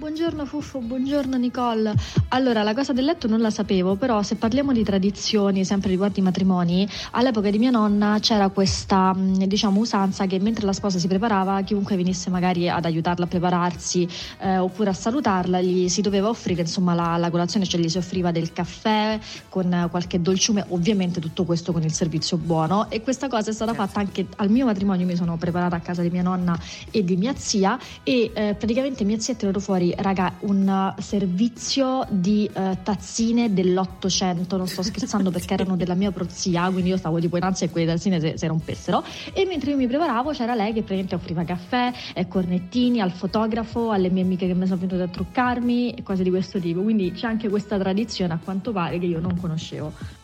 [0.00, 1.92] Buongiorno Fuffo, buongiorno Nicole.
[2.28, 6.20] Allora, la cosa del letto non la sapevo, però se parliamo di tradizioni, sempre riguardo
[6.20, 11.06] i matrimoni, all'epoca di mia nonna c'era questa, diciamo, usanza che mentre la sposa si
[11.06, 16.30] preparava, chiunque venisse magari ad aiutarla a prepararsi eh, oppure a salutarla, gli si doveva
[16.30, 19.18] offrire, insomma, la, la colazione, cioè gli si offriva del caffè
[19.50, 23.74] con qualche dolciume, ovviamente tutto questo con il servizio buono e questa cosa è stata
[23.74, 26.58] fatta anche al mio matrimonio, mi sono preparata a casa di mia nonna
[26.90, 31.00] e di mia zia e eh, praticamente mia zia ha tirato fuori raga un uh,
[31.00, 34.56] servizio di uh, tazzine dell'Ottocento.
[34.56, 37.72] Non sto scherzando perché erano della mia prozia quindi io stavo tipo in ansia che
[37.72, 39.04] quelle tazzine si, si rompessero.
[39.32, 43.90] E mentre io mi preparavo c'era lei che praticamente offriva caffè e cornettini al fotografo
[43.90, 46.82] alle mie amiche che mi sono venute a truccarmi e cose di questo tipo.
[46.82, 50.19] Quindi c'è anche questa tradizione a quanto pare che io non conoscevo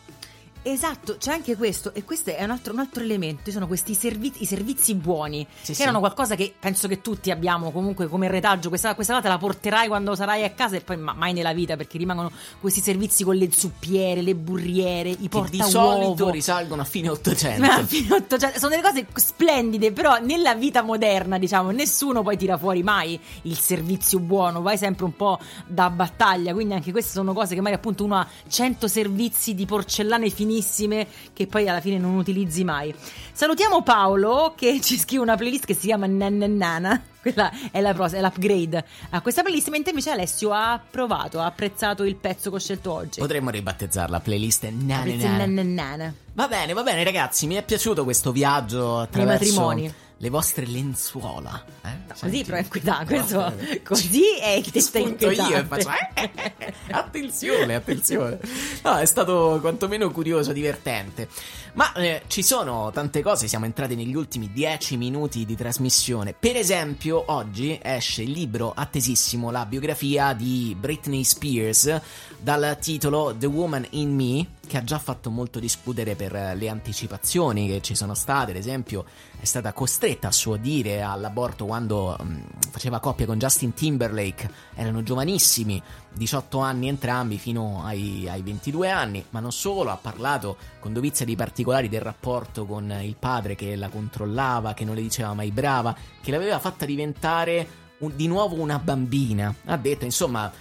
[0.69, 3.51] Esatto, c'è anche questo, e questo è un altro, un altro elemento.
[3.51, 5.81] Sono questi servizi, i servizi buoni, Sì, che sì.
[5.81, 8.67] erano qualcosa che penso che tutti abbiamo comunque come retaggio.
[8.67, 11.77] Questa, questa te la porterai quando sarai a casa e poi ma- mai nella vita,
[11.77, 16.85] perché rimangono questi servizi con le zuppiere, le burriere, i Che di solito risalgono a
[16.85, 17.61] fine 800.
[17.61, 22.57] Ma a 800 sono delle cose splendide, però nella vita moderna, diciamo, nessuno poi tira
[22.57, 27.31] fuori mai il servizio buono, vai sempre un po' da battaglia, quindi anche queste sono
[27.31, 31.97] cose che magari appunto uno ha 100 servizi di porcellane finissime che poi alla fine
[31.97, 32.93] non utilizzi mai.
[33.31, 37.03] Salutiamo Paolo che ci scrive una playlist che si chiama Nannannana.
[37.27, 42.03] Quella è, la è l'upgrade a questa playlist, mentre invece Alessio ha approvato, ha apprezzato
[42.05, 43.19] il pezzo che ho scelto oggi.
[43.19, 44.67] Potremmo ribattezzarla playlist.
[44.69, 46.13] Nannannana.
[46.33, 49.93] Va bene, va bene ragazzi, mi è piaciuto questo viaggio attraverso matrimoni.
[50.17, 51.63] Le vostre lenzuola.
[51.83, 52.13] Eh?
[52.19, 53.53] Così però è inquietante, questo,
[53.83, 55.83] così è che sta spunto io e inquietante.
[55.83, 58.39] faccio eh, attenzione, attenzione.
[58.83, 61.27] No, è stato quantomeno curioso, divertente.
[61.73, 66.33] Ma eh, ci sono tante cose, siamo entrati negli ultimi 10 minuti di trasmissione.
[66.33, 72.01] Per esempio, oggi esce il libro attesissimo, la biografia di Britney Spears
[72.39, 76.69] dal titolo The Woman in Me, che ha già fatto molto discutere per eh, le
[76.69, 79.05] anticipazioni che ci sono state, ad esempio
[79.39, 82.39] è stata costretta a suo dire all'aborto quando mm,
[82.69, 85.81] faceva coppia con Justin Timberlake, erano giovanissimi,
[86.13, 91.25] 18 anni entrambi fino ai, ai 22 anni, ma non solo, ha parlato con dovizia
[91.25, 95.51] di particolari del rapporto con il padre che la controllava, che non le diceva mai
[95.51, 99.53] brava, che l'aveva fatta diventare un- di nuovo una bambina.
[99.65, 100.51] Ha detto, insomma,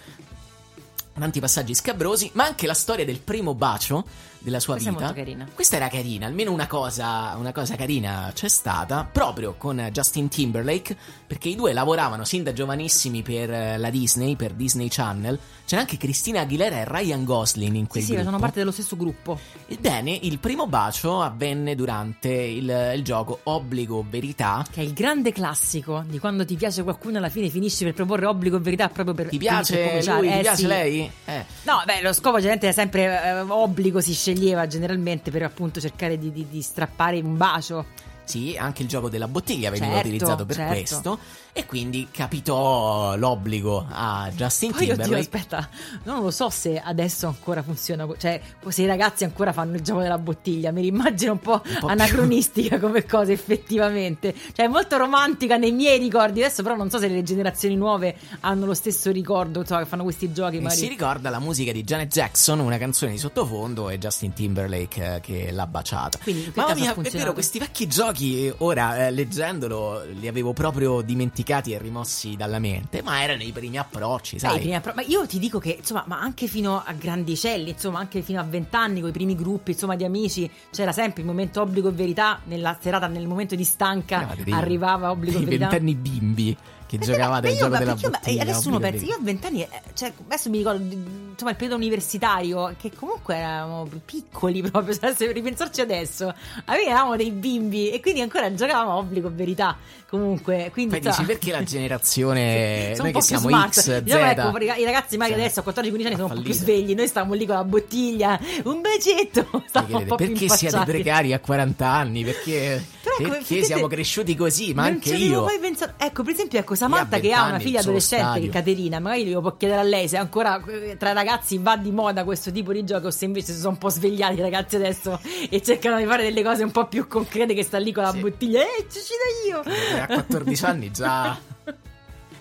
[1.20, 4.04] tanti passaggi scabrosi, ma anche la storia del primo bacio
[4.46, 5.04] della sua Questa è vita.
[5.06, 5.48] molto carina.
[5.52, 10.96] Questa era carina, almeno una cosa, una cosa carina c'è stata, proprio con Justin Timberlake,
[11.26, 15.36] perché i due lavoravano sin da giovanissimi per eh, la Disney, per Disney Channel.
[15.66, 18.28] C'era anche Cristina Aguilera e Ryan Gosling in quel Sì, sì, gruppo.
[18.30, 19.36] sono parte dello stesso gruppo.
[19.66, 24.64] Ebbene, il primo bacio avvenne durante il, il gioco Obbligo Verità.
[24.70, 28.26] Che è il grande classico di quando ti piace qualcuno alla fine finisci per proporre
[28.26, 30.28] obbligo verità proprio per Ti per piace lui?
[30.28, 30.66] Ti Eh, piace sì.
[30.68, 31.10] lei?
[31.24, 31.44] Eh.
[31.64, 36.18] No, beh, lo scopo generalmente è sempre eh, obbligo, si sceglieva generalmente per appunto cercare
[36.18, 37.86] di, di- di strappare un bacio.
[38.26, 40.72] Sì, anche il gioco della bottiglia veniva Certo, utilizzato per certo.
[40.72, 41.18] questo.
[41.52, 45.20] E quindi capitò l'obbligo a Justin Poi, oddio, Timberlake.
[45.36, 45.68] aspetta,
[46.02, 50.02] non lo so se adesso ancora funziona, cioè se i ragazzi ancora fanno il gioco
[50.02, 55.56] della bottiglia, mi immagino un po', po' anacronistica come cosa effettivamente, cioè è molto romantica
[55.56, 59.60] nei miei ricordi, adesso però non so se le generazioni nuove hanno lo stesso ricordo,
[59.60, 60.80] insomma, che fanno questi giochi magari.
[60.80, 65.20] si ricorda la musica di Janet Jackson, una canzone di sottofondo e Justin Timberlake eh,
[65.20, 66.18] che l'ha baciata.
[66.22, 71.00] Quindi, Mamma mia, è vero, questi vecchi giochi, eh, ora eh, leggendolo, li avevo proprio
[71.00, 75.02] dimenticati e rimossi dalla mente, ma erano i primi approcci, Sai, i primi appro- ma
[75.02, 79.00] io ti dico che, insomma, ma anche fino a grandicelli, insomma, anche fino a vent'anni,
[79.00, 82.76] con i primi gruppi, insomma, di amici, c'era sempre il momento obbligo e verità, nella
[82.80, 85.68] serata, nel momento di stanca, dei- arrivava obbligo e verità.
[85.68, 86.56] ventenni bimbi
[86.86, 88.42] che giocavate al Io, gioco ma della io- ma- bottiglia.
[88.42, 92.74] adesso uno pensa, io a vent'anni, eh, cioè, adesso mi ricordo, insomma, il periodo universitario,
[92.80, 98.00] che comunque eravamo piccoli proprio, cioè, se ripensarci adesso, a me eravamo dei bimbi e
[98.00, 99.76] quindi ancora giocavamo a obbligo verità,
[100.08, 100.90] comunque, quindi...
[100.92, 101.62] Poi dici insomma, perché la
[102.16, 103.80] generazione sono noi che siamo smart.
[103.80, 106.52] X, Diciamo, ecco, i ragazzi magari Cioè, adesso a 14-15 anni sono un po' più
[106.52, 111.32] svegli, noi stavamo lì con la bottiglia, un bacetto, stavamo un po' perché siete precari
[111.32, 112.24] a 40 anni?
[112.24, 115.44] Perché, Però, come- perché vedete, siamo cresciuti così, ma anche io.
[115.44, 115.94] mai pensato.
[115.98, 118.48] Ecco, per esempio, ecco, Samantha Io a che ha 20 una figlia sono adolescente che
[118.48, 121.90] Caterina, magari glielo può chiedere a lei se ancora eh, tra i ragazzi va di
[121.90, 124.76] moda questo tipo di gioco o se invece si sono un po' svegliati i ragazzi
[124.76, 125.20] adesso
[125.50, 128.12] e cercano di fare delle cose un po' più concrete che sta lì con la
[128.12, 128.60] bottiglia.
[128.60, 129.00] Eh, ci
[129.48, 129.62] io!
[129.64, 131.38] Eh, A 14 anni già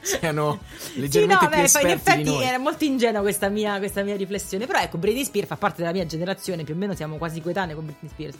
[0.01, 3.77] siano Sì, leggermente no, più beh, in esperti di effetti era molto ingenua questa mia,
[3.77, 4.65] questa mia riflessione.
[4.65, 7.75] Però ecco, Britney Spears fa parte della mia generazione, più o meno siamo quasi coetanei
[7.75, 8.35] con Britney Spears.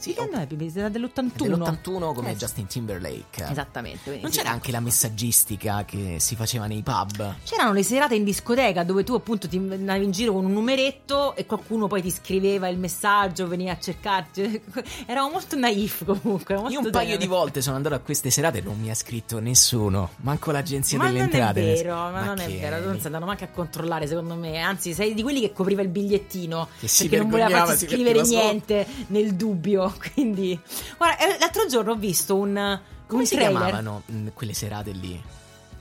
[0.00, 0.26] Sì, che?
[0.46, 0.72] Britney?
[0.74, 1.30] Era dell'81.
[1.36, 3.46] Dell'81 come Eh, Justin Timberlake.
[3.50, 4.00] Esattamente.
[4.04, 4.38] quindi Non sì.
[4.38, 7.34] c'era anche la messaggistica che si faceva nei pub?
[7.44, 11.34] C'erano le serate in discoteca dove tu appunto ti andavi in giro con un numeretto
[11.36, 14.62] e qualcuno poi ti scriveva il messaggio, veniva a cercarti.
[15.06, 16.54] Eravamo molto naif comunque.
[16.68, 19.38] Io un paio di volte sono andato a queste serate e non mi ha scritto
[19.40, 21.60] nessuno, manco l'agenzia Ma delle non è entrate.
[21.60, 25.12] vero, ma, non è vero, non si andavano manco a controllare secondo me, anzi sei
[25.14, 29.89] di quelli che copriva il bigliettino Che perché non voleva si scrivere niente nel dubbio,
[30.12, 30.58] quindi
[30.96, 34.90] guarda, eh, l'altro giorno ho visto un, Come un si trailer chiamavano mh, quelle serate
[34.92, 35.22] lì?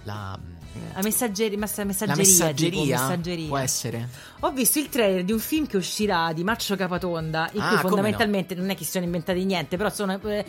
[0.04, 0.38] La,
[0.94, 2.70] a messaggeri- messa- la messaggeria, messaggeria?
[2.82, 3.48] tipo, messaggeria.
[3.48, 4.10] Può essere?
[4.42, 7.78] Ho visto il trailer di un film che uscirà di Maccio Capatonda, in Ah, cui
[7.90, 10.46] fondamentalmente non è che si sono inventati niente, però sono eh,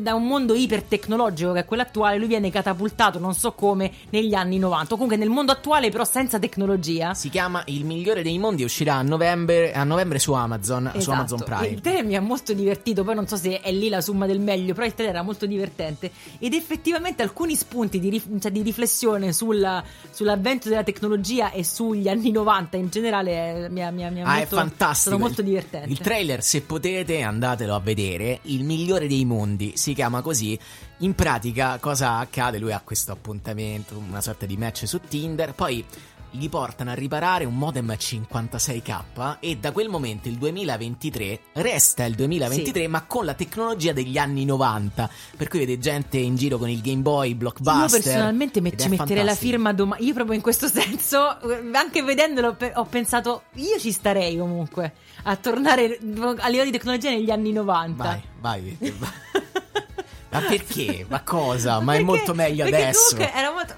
[0.00, 4.34] da un mondo ipertecnologico che è quello attuale, lui viene catapultato, non so come, negli
[4.34, 4.94] anni 90.
[4.94, 7.14] O comunque nel mondo attuale, però senza tecnologia.
[7.14, 11.12] Si chiama Il migliore dei mondi uscirà a novembre, a novembre su Amazon, su Esatto.
[11.16, 11.68] Amazon Prime.
[11.68, 14.40] Il trailer mi ha molto divertito, poi non so se è lì la somma del
[14.40, 18.62] meglio, però il trailer era molto divertente ed effettivamente alcuni spunti di, rif- cioè di
[18.62, 24.04] riflessione sulla- sull'avvento della tecnologia e sugli anni 90 in generale eh, mi ha, mi
[24.04, 25.18] ha- mi ha Ah, molto, è fantastico.
[25.18, 25.88] Molto divertente.
[25.90, 28.40] Il trailer, se potete, andatelo a vedere.
[28.42, 30.58] Il migliore dei mondi si chiama così.
[30.98, 32.58] In pratica, cosa accade?
[32.58, 35.52] Lui ha questo appuntamento, una sorta di match su Tinder.
[35.54, 35.84] Poi
[36.30, 39.36] gli portano a riparare un modem 56k.
[39.40, 42.86] E da quel momento, il 2023, resta il 2023, Sì.
[42.88, 45.08] ma con la tecnologia degli anni 90.
[45.36, 47.98] Per cui vede gente in giro con il Game Boy, Blockbuster.
[47.98, 50.04] Io personalmente me- ci metterei la firma domani.
[50.06, 51.36] Io proprio in questo senso,
[51.72, 54.92] anche vedendolo, ho pensato, io ci starei comunque
[55.24, 55.98] a tornare
[56.38, 58.02] a livello di tecnologia negli anni 90.
[58.04, 58.78] Vai, vai.
[60.30, 61.04] Ma perché?
[61.08, 61.80] Ma cosa?
[61.80, 63.16] Ma è molto meglio Perché adesso.
[63.16, 63.74] comunque era molto.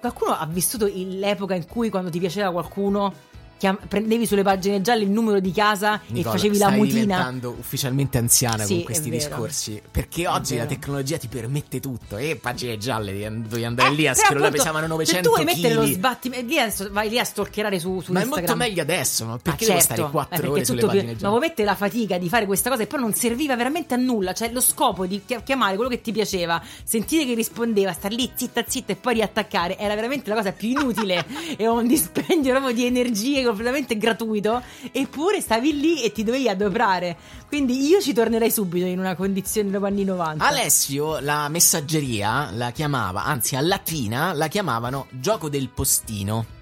[0.00, 0.86] qualcuno ha vissuto
[1.18, 3.12] l'epoca in cui quando ti piaceva qualcuno
[3.58, 7.00] chiam- prendevi sulle pagine gialle il numero di casa Nicola, e facevi la stai mutina.
[7.00, 9.82] diventando ufficialmente anziana Sì, con questi è discorsi.
[9.90, 12.16] Perché oggi la tecnologia ti permette tutto.
[12.16, 15.74] E pagine gialle, devi andare lì a Eh, scrollare, pesavano Se 900 tu vuoi mettere
[15.74, 15.92] lo kg.
[15.92, 18.48] sbattimento, lì adesso vai lì a stalkerare su, su Ma è Instagram.
[18.56, 20.78] molto meglio adesso, ma Ma perché devo certo, stare eh, 4 perché ore tutto sulle
[20.80, 21.28] più- pagine Ma gialle?
[21.28, 24.32] vuoi mettere la fatica di fare questa cosa e poi non serviva veramente a nulla.
[24.34, 28.30] Cioè, lo scopo di chi- chiamare quello che ti piaceva, sentire che rispondeva, star lì
[28.34, 31.24] zitta zitta e poi riattaccare era veramente la cosa più inutile
[31.56, 34.62] e un dispendio proprio di energie completamente gratuito.
[34.92, 37.16] Eppure stavi lì e ti dovevi adoprare.
[37.48, 40.44] Quindi io ci tornerei subito in una condizione dopo anni 90.
[40.44, 46.55] Alessio la messaggeria la chiamava, anzi a Latina la chiamavano gioco del postino.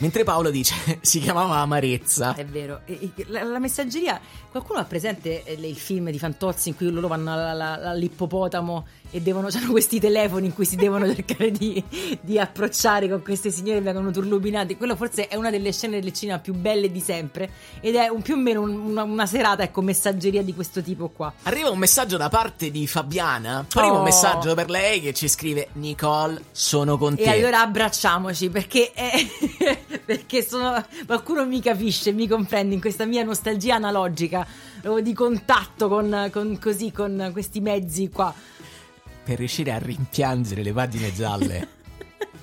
[0.00, 2.34] Mentre Paolo dice si chiamava amarezza.
[2.34, 2.80] È vero,
[3.26, 4.20] la, la messaggeria.
[4.50, 8.86] Qualcuno ha presente eh, il film di Fantozzi in cui loro vanno alla- alla- all'ippopotamo
[9.12, 11.82] e devono, hanno questi telefoni in cui si devono cercare di,
[12.20, 14.76] di approcciare con queste signore che vengono turlupinate.
[14.76, 17.50] Quello forse è una delle scene del cinema più belle di sempre.
[17.80, 21.10] Ed è un- più o meno un- una, una serata, ecco, messaggeria di questo tipo
[21.10, 21.32] qua.
[21.42, 23.64] Arriva un messaggio da parte di Fabiana.
[23.68, 24.02] Primo Oh.
[24.02, 27.22] messaggio per lei che ci scrive: Nicole, sono con te.
[27.22, 33.22] E allora abbracciamoci perché, è- perché sono, qualcuno mi capisce, mi comprende in questa mia
[33.24, 34.46] nostalgia analogica
[35.02, 38.32] di contatto con, con- così, con questi mezzi qua.
[39.22, 41.68] Per riuscire a rimpiangere le pagine gialle.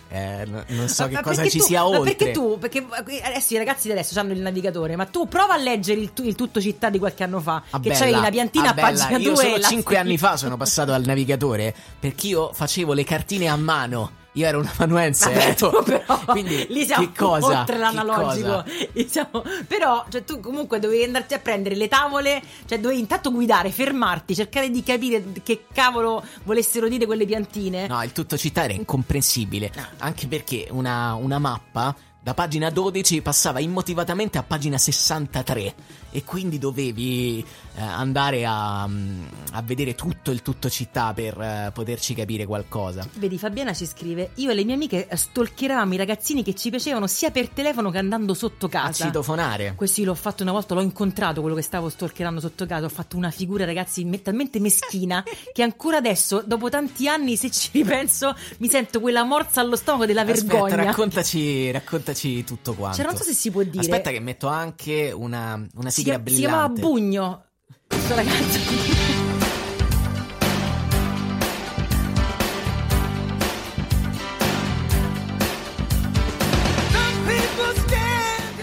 [0.10, 2.16] Eh, no- non so Ma- che ma cosa ci tu- sia ma oltre.
[2.16, 2.86] Perché tu, perché
[3.22, 6.24] adesso i ragazzi di adesso hanno il navigatore, ma tu prova a leggere il, tu-
[6.24, 7.62] il tutto città di qualche anno fa.
[7.72, 9.18] Ah, che bella, c'avevi una piantina ah, a pagina bella.
[9.18, 10.00] 2 Io solo e la 5 scrivi.
[10.00, 14.12] anni fa sono passato al navigatore perché io facevo le cartine a mano.
[14.38, 15.34] Io ero un amanuense.
[15.34, 15.56] Vabbè, eh.
[15.56, 17.60] tu però, Quindi lì siamo che cosa?
[17.60, 18.64] oltre l'analogico.
[19.08, 23.72] siamo- però, cioè, tu comunque dovevi andarti a prendere le tavole, cioè dovevi intanto guidare,
[23.72, 27.88] fermarti, cercare di capire che cavolo volessero dire quelle piantine.
[27.88, 29.72] No, il tutto città era incomprensibile.
[29.98, 31.96] Anche perché una, una mappa
[32.28, 35.74] da pagina 12 passava immotivatamente a pagina 63.
[36.18, 37.46] E quindi dovevi
[37.76, 43.08] eh, andare a, mm, a vedere tutto il tutto città per eh, poterci capire qualcosa.
[43.18, 47.06] Vedi, Fabiana ci scrive: Io e le mie amiche stalkeravamo i ragazzini che ci piacevano
[47.06, 49.06] sia per telefono che andando sotto A casa.
[49.06, 49.76] citofonare.
[49.76, 52.88] Questo l'ho fatto una volta, l'ho incontrato quello che stavo stalkerando sotto casa.
[52.88, 57.52] Ho fatto una figura, ragazzi, me- talmente meschina che ancora adesso, dopo tanti anni, se
[57.52, 60.64] ci ripenso, mi sento quella morsa allo stomaco della vergogna.
[60.64, 62.98] Aspetta, raccontaci, raccontaci tutto quanto.
[62.98, 63.82] Cioè, non so se si può dire.
[63.82, 66.82] Aspetta, che metto anche una, una si, sigla chiam- si chiamava brillante.
[66.82, 67.46] Bugno.
[67.88, 69.07] Questo ragazzo.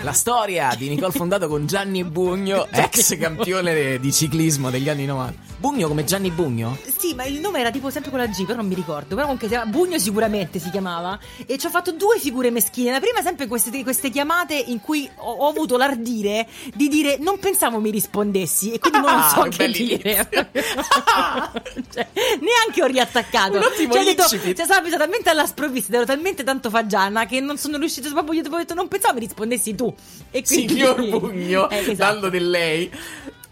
[0.04, 5.52] La storia di Nicole Fondato con Gianni Bugno, ex campione di ciclismo degli anni 90.
[5.56, 6.76] Bugno come Gianni Bugno?
[6.98, 9.14] Sì, ma il nome era tipo sempre con la G, però non mi ricordo.
[9.14, 11.18] Però comunque si chiama- Bugno sicuramente si chiamava.
[11.46, 12.90] E ci ho fatto due figure meschine.
[12.90, 17.38] La prima sempre queste, queste chiamate in cui ho, ho avuto l'ardire di dire non
[17.38, 19.96] pensavo mi rispondessi e quindi non Ah, so che bell'inizio.
[19.96, 20.28] dire.
[21.94, 22.08] Cioè,
[22.40, 23.56] neanche ho riattaccato.
[23.56, 27.40] Un ottimo cioè, detto, cioè, sono presa talmente alla sprovvista, ero talmente tanto fagiana che
[27.40, 28.10] non sono riuscito.
[28.10, 29.93] Proprio, io ti ho detto non pensavo mi rispondessi tu.
[30.30, 31.94] E quindi, Signor Bugno, Eh, esatto.
[31.94, 32.90] dando del lei.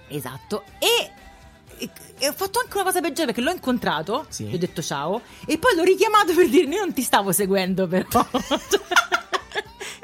[0.08, 0.64] Esatto.
[0.78, 1.10] E,
[1.78, 4.44] e- ho fatto anche una cosa peggiore perché l'ho incontrato, Sì.
[4.44, 7.86] gli ho detto ciao, e poi l'ho richiamato per dirmi io non ti stavo seguendo
[7.86, 8.08] però.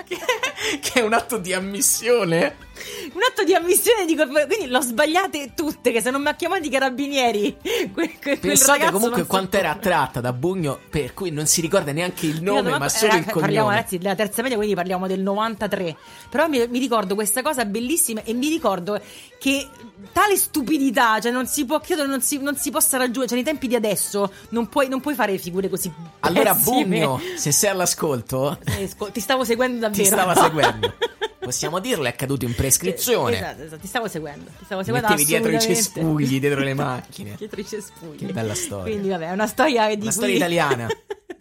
[0.08, 0.16] Che
[0.92, 2.66] è un atto di ammissione.
[3.12, 4.46] Un atto di ammissione di colpa.
[4.46, 7.56] Quindi l'ho sbagliate tutte, che se non mi ha chiamato i carabinieri.
[7.92, 12.26] que- que- Pensate comunque quanto era attratta da Bugno, per cui non si ricorda neanche
[12.26, 13.74] il nome, no, ma solo eh, il Parliamo cognome.
[13.74, 15.96] ragazzi della terza media, quindi parliamo del 93.
[16.30, 19.00] Però mi, mi ricordo questa cosa bellissima e mi ricordo
[19.38, 19.68] che
[20.12, 23.44] tale stupidità, cioè non si può, credo non si, non si possa raggiungere, cioè nei
[23.44, 25.90] tempi di adesso non puoi, non puoi fare figure così
[26.20, 26.84] Allora, pessime.
[26.84, 30.02] Bugno, se sei all'ascolto, sco- ti stavo seguendo davvero.
[30.02, 30.94] ti stava seguendo.
[31.48, 33.36] Possiamo dirlo, è accaduto in prescrizione.
[33.36, 34.50] Esatto, esatto, ti stavo seguendo.
[34.58, 37.34] Ti stavo seguendo mettevi dietro i cespugli, dietro le macchine.
[37.38, 38.26] dietro i cespugli.
[38.26, 38.84] Che bella storia.
[38.92, 40.86] Quindi vabbè, è una storia di Una cui- storia italiana.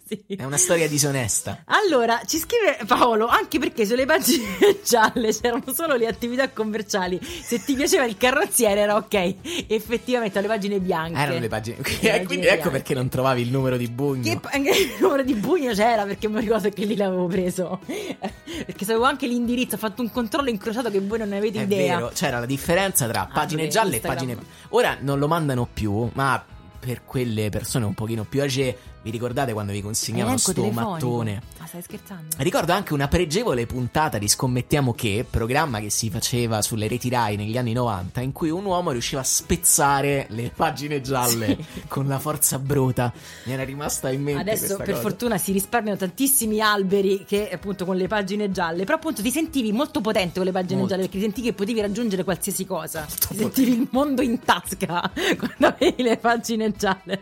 [0.08, 0.24] Sì.
[0.36, 1.64] È una storia disonesta.
[1.66, 4.46] Allora, ci scrive Paolo, anche perché sulle pagine
[4.84, 7.20] gialle c'erano solo le attività commerciali.
[7.22, 9.34] Se ti piaceva il carrozziere era ok.
[9.68, 11.18] Effettivamente, le pagine bianche.
[11.20, 11.76] Erano le pagine.
[11.76, 12.70] Le E pagine quindi ecco bianche.
[12.70, 14.22] perché non trovavi il numero di Bugno.
[14.22, 17.80] Che anche il numero di Bugno c'era perché mi ricordo che lì l'avevo preso.
[17.86, 21.62] perché sapevo anche l'indirizzo, ho fatto un controllo incrociato che voi non ne avete È
[21.62, 21.96] idea.
[21.96, 24.28] vero, c'era la differenza tra pagine dove gialle Instagram.
[24.28, 24.46] e pagine.
[24.70, 26.42] Ora non lo mandano più, ma
[26.78, 30.90] per quelle persone un pochino più age, vi ricordate quando vi consegnavano Elenco sto telefonico.
[30.90, 31.42] mattone?
[31.58, 32.36] Ma stai scherzando?
[32.38, 37.36] Ricordo anche una pregevole puntata di Scommettiamo che, programma che si faceva sulle reti Rai
[37.36, 41.56] negli anni 90, in cui un uomo riusciva a spezzare le pagine gialle
[41.88, 43.12] con la forza bruta.
[43.44, 45.00] Mi era rimasta in mente Adesso per cosa.
[45.00, 49.72] fortuna si risparmiano tantissimi alberi che appunto con le pagine gialle, però appunto ti sentivi
[49.72, 50.88] molto potente con le pagine Molto.
[50.94, 55.66] gialle perché sentivi che potevi raggiungere qualsiasi cosa, ti sentivi il mondo in tasca quando
[55.66, 57.20] avevi le pagine gialle.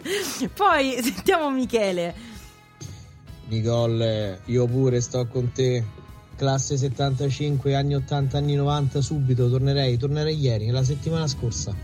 [0.54, 2.14] Poi sentiamo Michele.
[3.48, 5.84] Nicole, io pure sto con te.
[6.36, 11.74] Classe 75, anni 80, anni 90, subito tornerei, tornerei ieri, la settimana scorsa.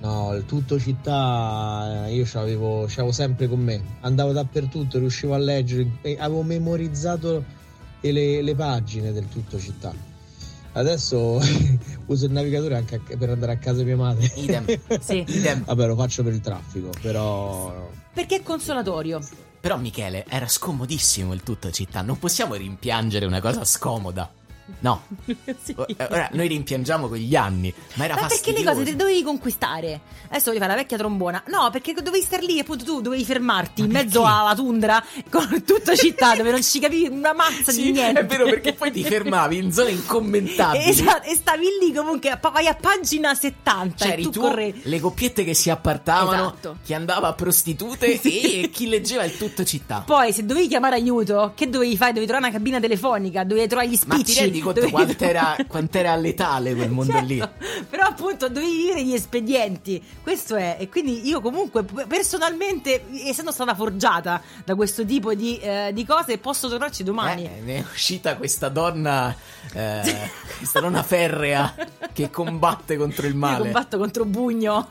[0.00, 5.38] No, il tutto città eh, io c'avevo, c'avevo sempre con me, andavo dappertutto, riuscivo a
[5.38, 7.44] leggere, e avevo memorizzato
[8.00, 10.09] le, le pagine del tutto città.
[10.72, 11.40] Adesso
[12.06, 14.30] uso il navigatore anche per andare a casa di mia madre.
[14.36, 14.64] Idem.
[15.00, 15.24] Sì.
[15.28, 15.64] Idem.
[15.64, 19.20] Vabbè, lo faccio per il traffico, però Perché è consolatorio.
[19.60, 24.30] Però Michele, era scomodissimo il tutto città, non possiamo rimpiangere una cosa scomoda.
[24.80, 25.02] No.
[25.62, 25.74] Sì.
[25.76, 28.70] Eh, Ora, noi rimpiangiamo quegli anni, ma era Ma perché le fastidioso.
[28.72, 30.00] cose te le dovevi conquistare?
[30.28, 31.42] Adesso volevi fare la vecchia trombona.
[31.48, 35.94] No, perché dovevi star lì, appunto, tu dovevi fermarti in mezzo alla tundra con tutta
[35.94, 38.20] città dove non ci capivi una mazza Sì, di niente.
[38.20, 40.88] è vero perché poi ti fermavi in zone incommentabili.
[40.88, 44.80] Esatto, e stavi lì comunque, vai a pagina 70 C'eri e tu, tu, correvi.
[44.84, 46.76] le coppiette che si appartavano, Esatto.
[46.84, 50.02] chi andava a prostitute e chi leggeva il tutto città.
[50.06, 52.12] Poi, se dovevi chiamare aiuto, che dovevi fare?
[52.12, 54.32] Dovevi trovare una cabina telefonica, dovevi trovare gli Ma spicci.
[54.60, 57.42] Rendi conto dovevi- quant'era, quant'era letale quel mondo Certo, lì?
[57.88, 60.02] Però appunto dovevi vivere gli espedienti.
[60.22, 60.76] Questo è.
[60.78, 66.38] E quindi io comunque personalmente, essendo stata forgiata da questo tipo di, eh, di cose,
[66.38, 67.44] posso tornarci domani.
[67.44, 69.34] Eh, ne è uscita questa donna,
[69.72, 71.74] eh, questa donna ferrea
[72.12, 73.58] che combatte contro il Io male.
[73.64, 74.90] combatto contro Bugno.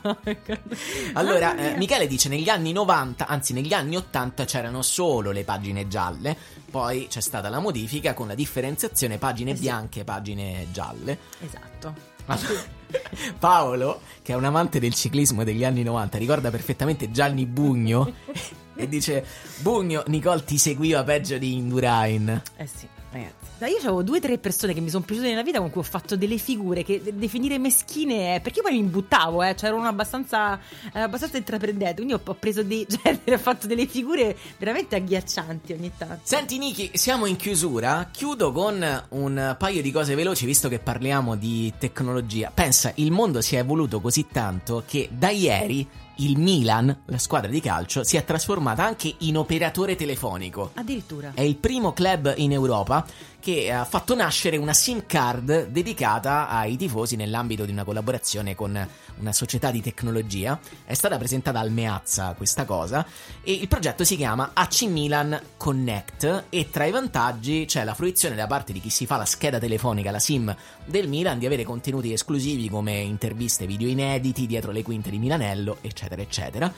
[1.14, 5.88] Allora, eh, Michele dice negli anni 90, anzi negli anni 80 c'erano solo le pagine
[5.88, 6.36] gialle,
[6.70, 11.18] poi c'è stata la modifica con la differenziazione pagine bianche e pagine gialle.
[11.40, 12.08] Esatto.
[12.26, 12.62] Allora,
[13.38, 18.12] Paolo, che è un amante del ciclismo degli anni 90, ricorda perfettamente Gianni Bugno
[18.76, 19.24] e dice
[19.58, 22.42] Bugno, Nicole ti seguiva peggio di Indurain.
[22.56, 22.88] Eh sì.
[23.10, 25.70] Ragazzi, no, io avevo due o tre persone che mi sono piaciute nella vita con
[25.70, 29.54] cui ho fatto delle figure che de- definire meschine è perché poi mi buttavo, eh,
[29.56, 30.58] cioè ero una abbastanza,
[30.92, 35.72] eh, abbastanza intraprendente, quindi ho, ho preso dei, cioè, ho fatto delle figure veramente agghiaccianti
[35.72, 36.20] ogni tanto.
[36.22, 38.08] Senti Niki, siamo in chiusura.
[38.10, 42.50] Chiudo con un paio di cose veloci visto che parliamo di tecnologia.
[42.52, 45.86] Pensa, il mondo si è evoluto così tanto che da ieri
[46.20, 50.72] il Milan, la squadra di calcio, si è trasformata anche in operatore telefonico.
[50.74, 51.32] Addirittura.
[51.34, 53.06] È il primo club in Europa
[53.40, 58.88] che ha fatto nascere una SIM card dedicata ai tifosi nell'ambito di una collaborazione con
[59.18, 60.60] una società di tecnologia.
[60.84, 63.04] È stata presentata al Meazza questa cosa
[63.42, 68.36] e il progetto si chiama AC Milan Connect e tra i vantaggi c'è la fruizione
[68.36, 70.54] da parte di chi si fa la scheda telefonica, la SIM
[70.84, 75.78] del Milan, di avere contenuti esclusivi come interviste video inediti dietro le quinte di Milanello,
[75.80, 76.72] eccetera, eccetera.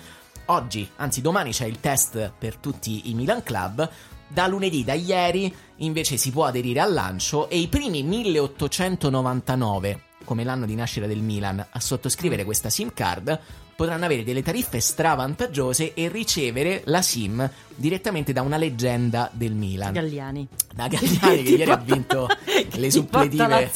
[0.46, 3.88] Oggi, anzi domani c'è il test per tutti i Milan Club.
[4.28, 10.42] Da lunedì, da ieri, invece si può aderire al lancio e i primi 1899, come
[10.42, 13.38] l'anno di nascita del Milan, a sottoscrivere questa SIM card
[13.74, 19.92] potranno avere delle tariffe stravantaggiose e ricevere la SIM direttamente da una leggenda del Milan.
[19.92, 20.48] Galliani.
[20.74, 22.28] Da Galliani che ieri ha vinto
[22.74, 23.70] le suppletive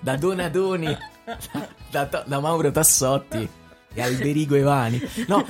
[0.00, 0.86] da Donadoni,
[1.90, 3.48] da, da- da Mauro Tassotti
[3.94, 5.00] e Alberigo Evani.
[5.26, 5.46] No,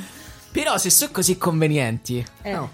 [0.53, 2.53] però se sono così convenienti, Eh.
[2.53, 2.72] no,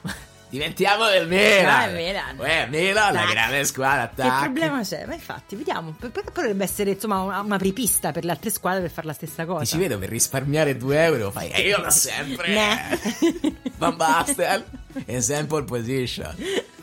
[0.49, 1.93] diventiamo del Milan.
[1.93, 2.41] Dai, Milan.
[2.41, 4.43] Eh, Milan, la grande squadra, Che tac.
[4.45, 5.05] problema c'è?
[5.07, 5.95] Ma infatti, vediamo.
[5.99, 9.61] Potrebbe essere insomma una, una prepista per le altre squadre per fare la stessa cosa.
[9.61, 12.55] Ti ci vedo per risparmiare 2 euro, fai, e io da sempre.
[13.77, 14.65] Van Basten,
[15.07, 16.35] in sample position.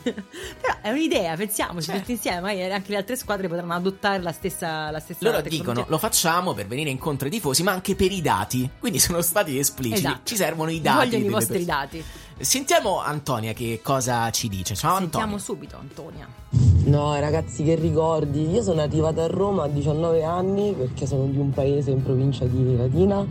[0.04, 2.40] Però è un'idea, pensiamoci tutti insieme.
[2.40, 5.70] Magari anche le altre squadre potranno adottare la stessa, la stessa Loro tecnologia.
[5.72, 8.68] dicono lo facciamo per venire incontro ai tifosi, ma anche per i dati.
[8.78, 10.00] Quindi sono stati espliciti.
[10.06, 10.20] Esatto.
[10.24, 11.06] Ci servono i dati.
[11.08, 11.78] Vogliono i vostri persone.
[11.78, 12.04] dati.
[12.38, 14.74] Sentiamo Antonia che cosa ci dice.
[14.74, 15.44] Ciao Sentiamo Antonia.
[15.44, 16.28] subito, Antonia.
[16.84, 18.50] No, ragazzi, che ricordi.
[18.50, 22.44] Io sono arrivata a Roma a 19 anni perché sono di un paese in provincia
[22.44, 23.24] di Latina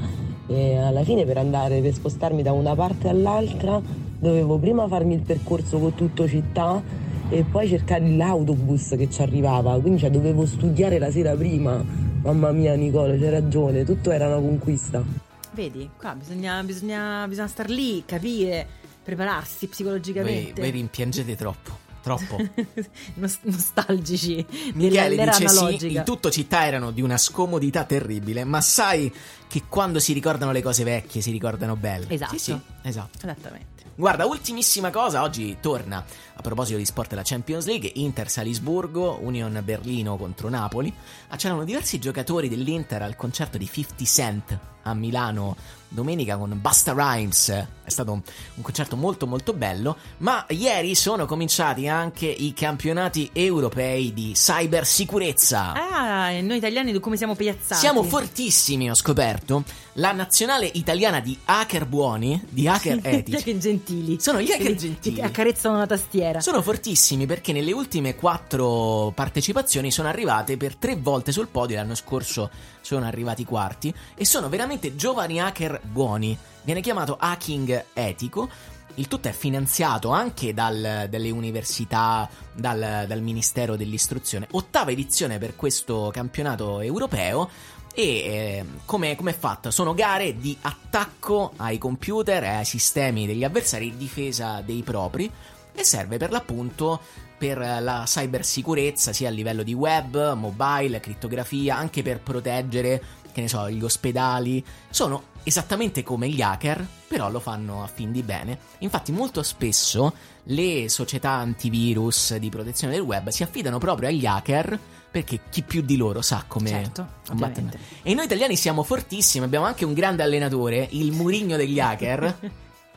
[0.48, 3.80] e alla fine per andare, per spostarmi da una parte all'altra,
[4.24, 6.82] dovevo prima farmi il percorso con tutto città
[7.30, 11.84] e poi cercare l'autobus che ci arrivava, quindi cioè, dovevo studiare la sera prima.
[12.24, 15.04] Mamma mia, Nicola, c'hai ragione, tutto era una conquista.
[15.52, 18.66] Vedi, qua bisogna, bisogna, bisogna star lì, capire,
[19.04, 20.62] prepararsi Voi, psicologicamente.
[20.62, 21.82] voi rimpiangete troppo.
[22.02, 22.38] Troppo.
[23.16, 26.00] Nos- nostalgici Michele dice sì, analogica.
[26.00, 29.14] in tutto città erano di una scomodità terribile, ma sai
[29.48, 32.08] che quando si ricordano le cose vecchie si ricordano belle.
[32.10, 32.34] Esatto.
[32.34, 33.20] Sì, sì, esatto.
[33.22, 33.73] Esattamente.
[33.96, 39.62] Guarda, ultimissima cosa, oggi torna a proposito di sport la Champions League, Inter Salisburgo, Union
[39.64, 40.92] Berlino contro Napoli.
[41.28, 45.56] Ah, C'erano diversi giocatori dell'Inter al concerto di 50 Cent a Milano
[45.94, 47.50] domenica con Basta Rhymes.
[47.84, 48.22] È stato un,
[48.62, 55.74] concerto molto molto bello, ma ieri sono cominciati anche i campionati europei di cybersicurezza.
[55.74, 57.80] Ah, e noi italiani come siamo piazzati?
[57.80, 59.64] Siamo fortissimi, ho scoperto.
[59.98, 63.38] La nazionale italiana di hacker buoni, di hacker Gli etici.
[63.38, 64.20] hacker gentili.
[64.20, 65.16] Sono gli hacker gentili.
[65.18, 66.40] Che accarezzano la tastiera.
[66.40, 71.76] Sono fortissimi perché nelle ultime quattro partecipazioni sono arrivate per tre volte sul podio.
[71.76, 72.50] L'anno scorso
[72.84, 73.92] sono arrivati quarti.
[74.14, 76.38] E sono veramente giovani hacker buoni.
[76.62, 78.50] Viene chiamato hacking etico.
[78.96, 84.48] Il tutto è finanziato anche dal- dalle università, dal, dal Ministero dell'Istruzione.
[84.52, 87.50] Ottava edizione per questo campionato europeo.
[87.96, 89.72] E eh, come è fatta?
[89.72, 95.32] Sono gare di attacco ai computer ai sistemi degli avversari difesa dei propri
[95.76, 97.02] e serve per l'appunto
[97.38, 103.48] per la cybersicurezza sia a livello di web, mobile, crittografia, anche per proteggere, che ne
[103.48, 104.64] so, gli ospedali.
[104.90, 108.58] Sono esattamente come gli hacker, però lo fanno a fin di bene.
[108.80, 110.14] Infatti molto spesso
[110.48, 114.80] le società antivirus di protezione del web si affidano proprio agli hacker
[115.14, 117.78] perché chi più di loro sa come Certo, combattere.
[118.02, 122.40] E noi italiani siamo fortissimi, abbiamo anche un grande allenatore, il Murigno degli hacker.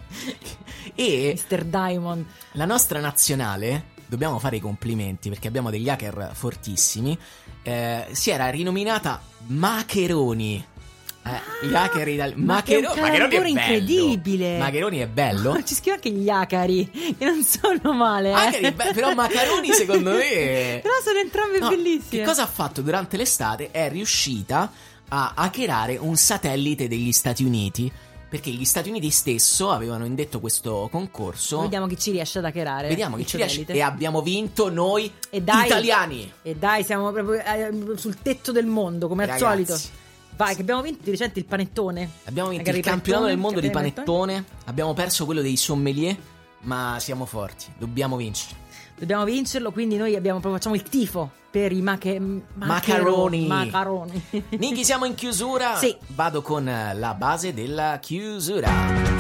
[0.95, 1.64] e Mr.
[1.64, 2.24] Diamond.
[2.53, 7.16] la nostra nazionale, dobbiamo fare i complimenti perché abbiamo degli hacker fortissimi,
[7.62, 10.64] eh, si era rinominata Macheroni.
[11.26, 12.40] Eh, gli hacker italiani.
[12.40, 14.59] ma che è un Macchero- Maccheroni è incredibile.
[14.59, 15.61] Maccheroni è bello.
[15.66, 16.88] Ci scrive anche gli acari,
[17.18, 18.30] che non sono male.
[18.30, 18.61] eh.
[18.61, 22.20] È be- però Macaroni secondo me Però sono entrambe No, bellissime.
[22.20, 23.72] Che cosa ha fatto durante l'estate?
[23.72, 24.70] È riuscita
[25.09, 27.90] a hackerare un satellite degli Stati Uniti.
[28.28, 31.60] Perché gli Stati Uniti stesso avevano indetto questo concorso.
[31.60, 32.88] Vediamo chi ci riesce ad hackerare.
[32.88, 33.64] Vediamo chi ci riesce.
[33.66, 36.32] E abbiamo vinto noi E dai, italiani.
[36.42, 39.64] E dai, siamo proprio eh, sul tetto del mondo, come al Ragazzi.
[39.64, 40.04] solito.
[40.36, 42.10] Vai, che abbiamo vinto di recente il panettone.
[42.24, 44.44] Abbiamo vinto Magari il campionato del mondo di campione panettone.
[44.64, 46.16] Abbiamo perso quello dei sommelier.
[46.62, 47.66] Ma siamo forti.
[47.78, 48.56] Dobbiamo vincere.
[48.98, 52.20] dobbiamo vincerlo, quindi noi abbiamo, facciamo il tifo per i mache-
[52.52, 53.46] Macaroni.
[53.46, 54.22] Macaroni.
[54.61, 55.76] Niki, siamo in chiusura.
[55.76, 55.96] Sì.
[56.09, 59.15] Vado con eh, la base della chiusura.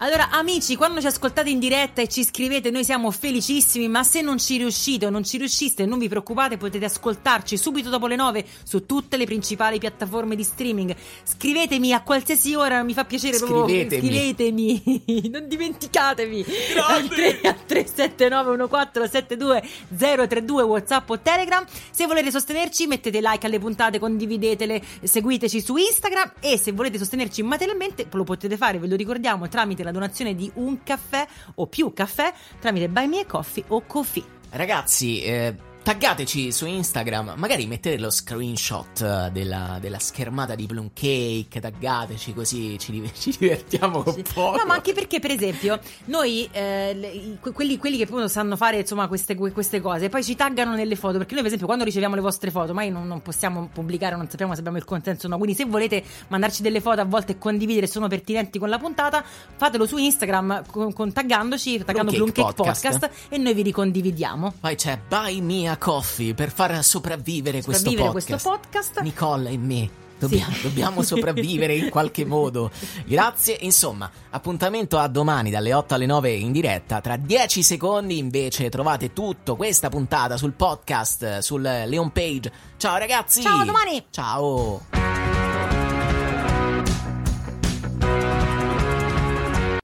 [0.00, 4.20] Allora, amici, quando ci ascoltate in diretta e ci scrivete, noi siamo felicissimi, ma se
[4.20, 8.14] non ci riuscite o non ci riusciste, non vi preoccupate, potete ascoltarci subito dopo le
[8.14, 10.94] 9 su tutte le principali piattaforme di streaming.
[11.24, 13.64] Scrivetemi a qualsiasi ora, mi fa piacere proprio.
[13.64, 14.06] Scrivetemi.
[14.06, 15.02] Scrivetemi,
[15.34, 16.46] non dimenticatevi.
[16.86, 21.64] Al 3 al 37914720032 WhatsApp o Telegram.
[21.90, 27.42] Se volete sostenerci, mettete like alle puntate, condividetele, seguiteci su Instagram e se volete sostenerci
[27.42, 31.92] materialmente lo potete fare, ve lo ricordiamo, tramite la donazione di un caffè o più
[31.92, 34.24] caffè tramite Buy Me Coffee o Coffee.
[34.50, 35.54] Ragazzi, eh,
[35.88, 42.34] taggateci su Instagram, magari mettete lo screenshot eh, della, della schermata di Plum Cake, taggateci
[42.34, 44.54] così ci, ci divertiamo un po'.
[44.54, 49.08] No, ma anche perché, per esempio, noi, eh, quelli, quelli che appunto sanno fare insomma
[49.08, 51.16] queste, que- queste cose, poi ci taggano nelle foto.
[51.16, 54.28] Perché noi, per esempio, quando riceviamo le vostre foto, mai non, non possiamo pubblicare, non
[54.28, 55.38] sappiamo se abbiamo il consenso o no.
[55.38, 59.24] Quindi, se volete mandarci delle foto a volte e condividere, sono pertinenti con la puntata,
[59.56, 62.98] fatelo su Instagram con, con taggandoci, taggando Plum Cake Cake Podcast.
[62.98, 64.52] Podcast e noi vi ricondividiamo.
[64.60, 68.92] Poi c'è Buy Me a Coffee per far sopravvivere, Sopravvivere questo questo podcast.
[68.92, 69.00] podcast.
[69.00, 69.90] Nicole e me.
[70.18, 72.70] Dobbiamo, dobbiamo sopravvivere in qualche modo.
[73.06, 73.56] Grazie.
[73.60, 77.00] Insomma, appuntamento a domani dalle 8 alle 9 in diretta.
[77.00, 82.52] Tra 10 secondi invece trovate tutto questa puntata sul podcast, sul Leon Page.
[82.76, 83.42] Ciao ragazzi.
[83.42, 84.04] Ciao, a domani.
[84.10, 85.17] Ciao.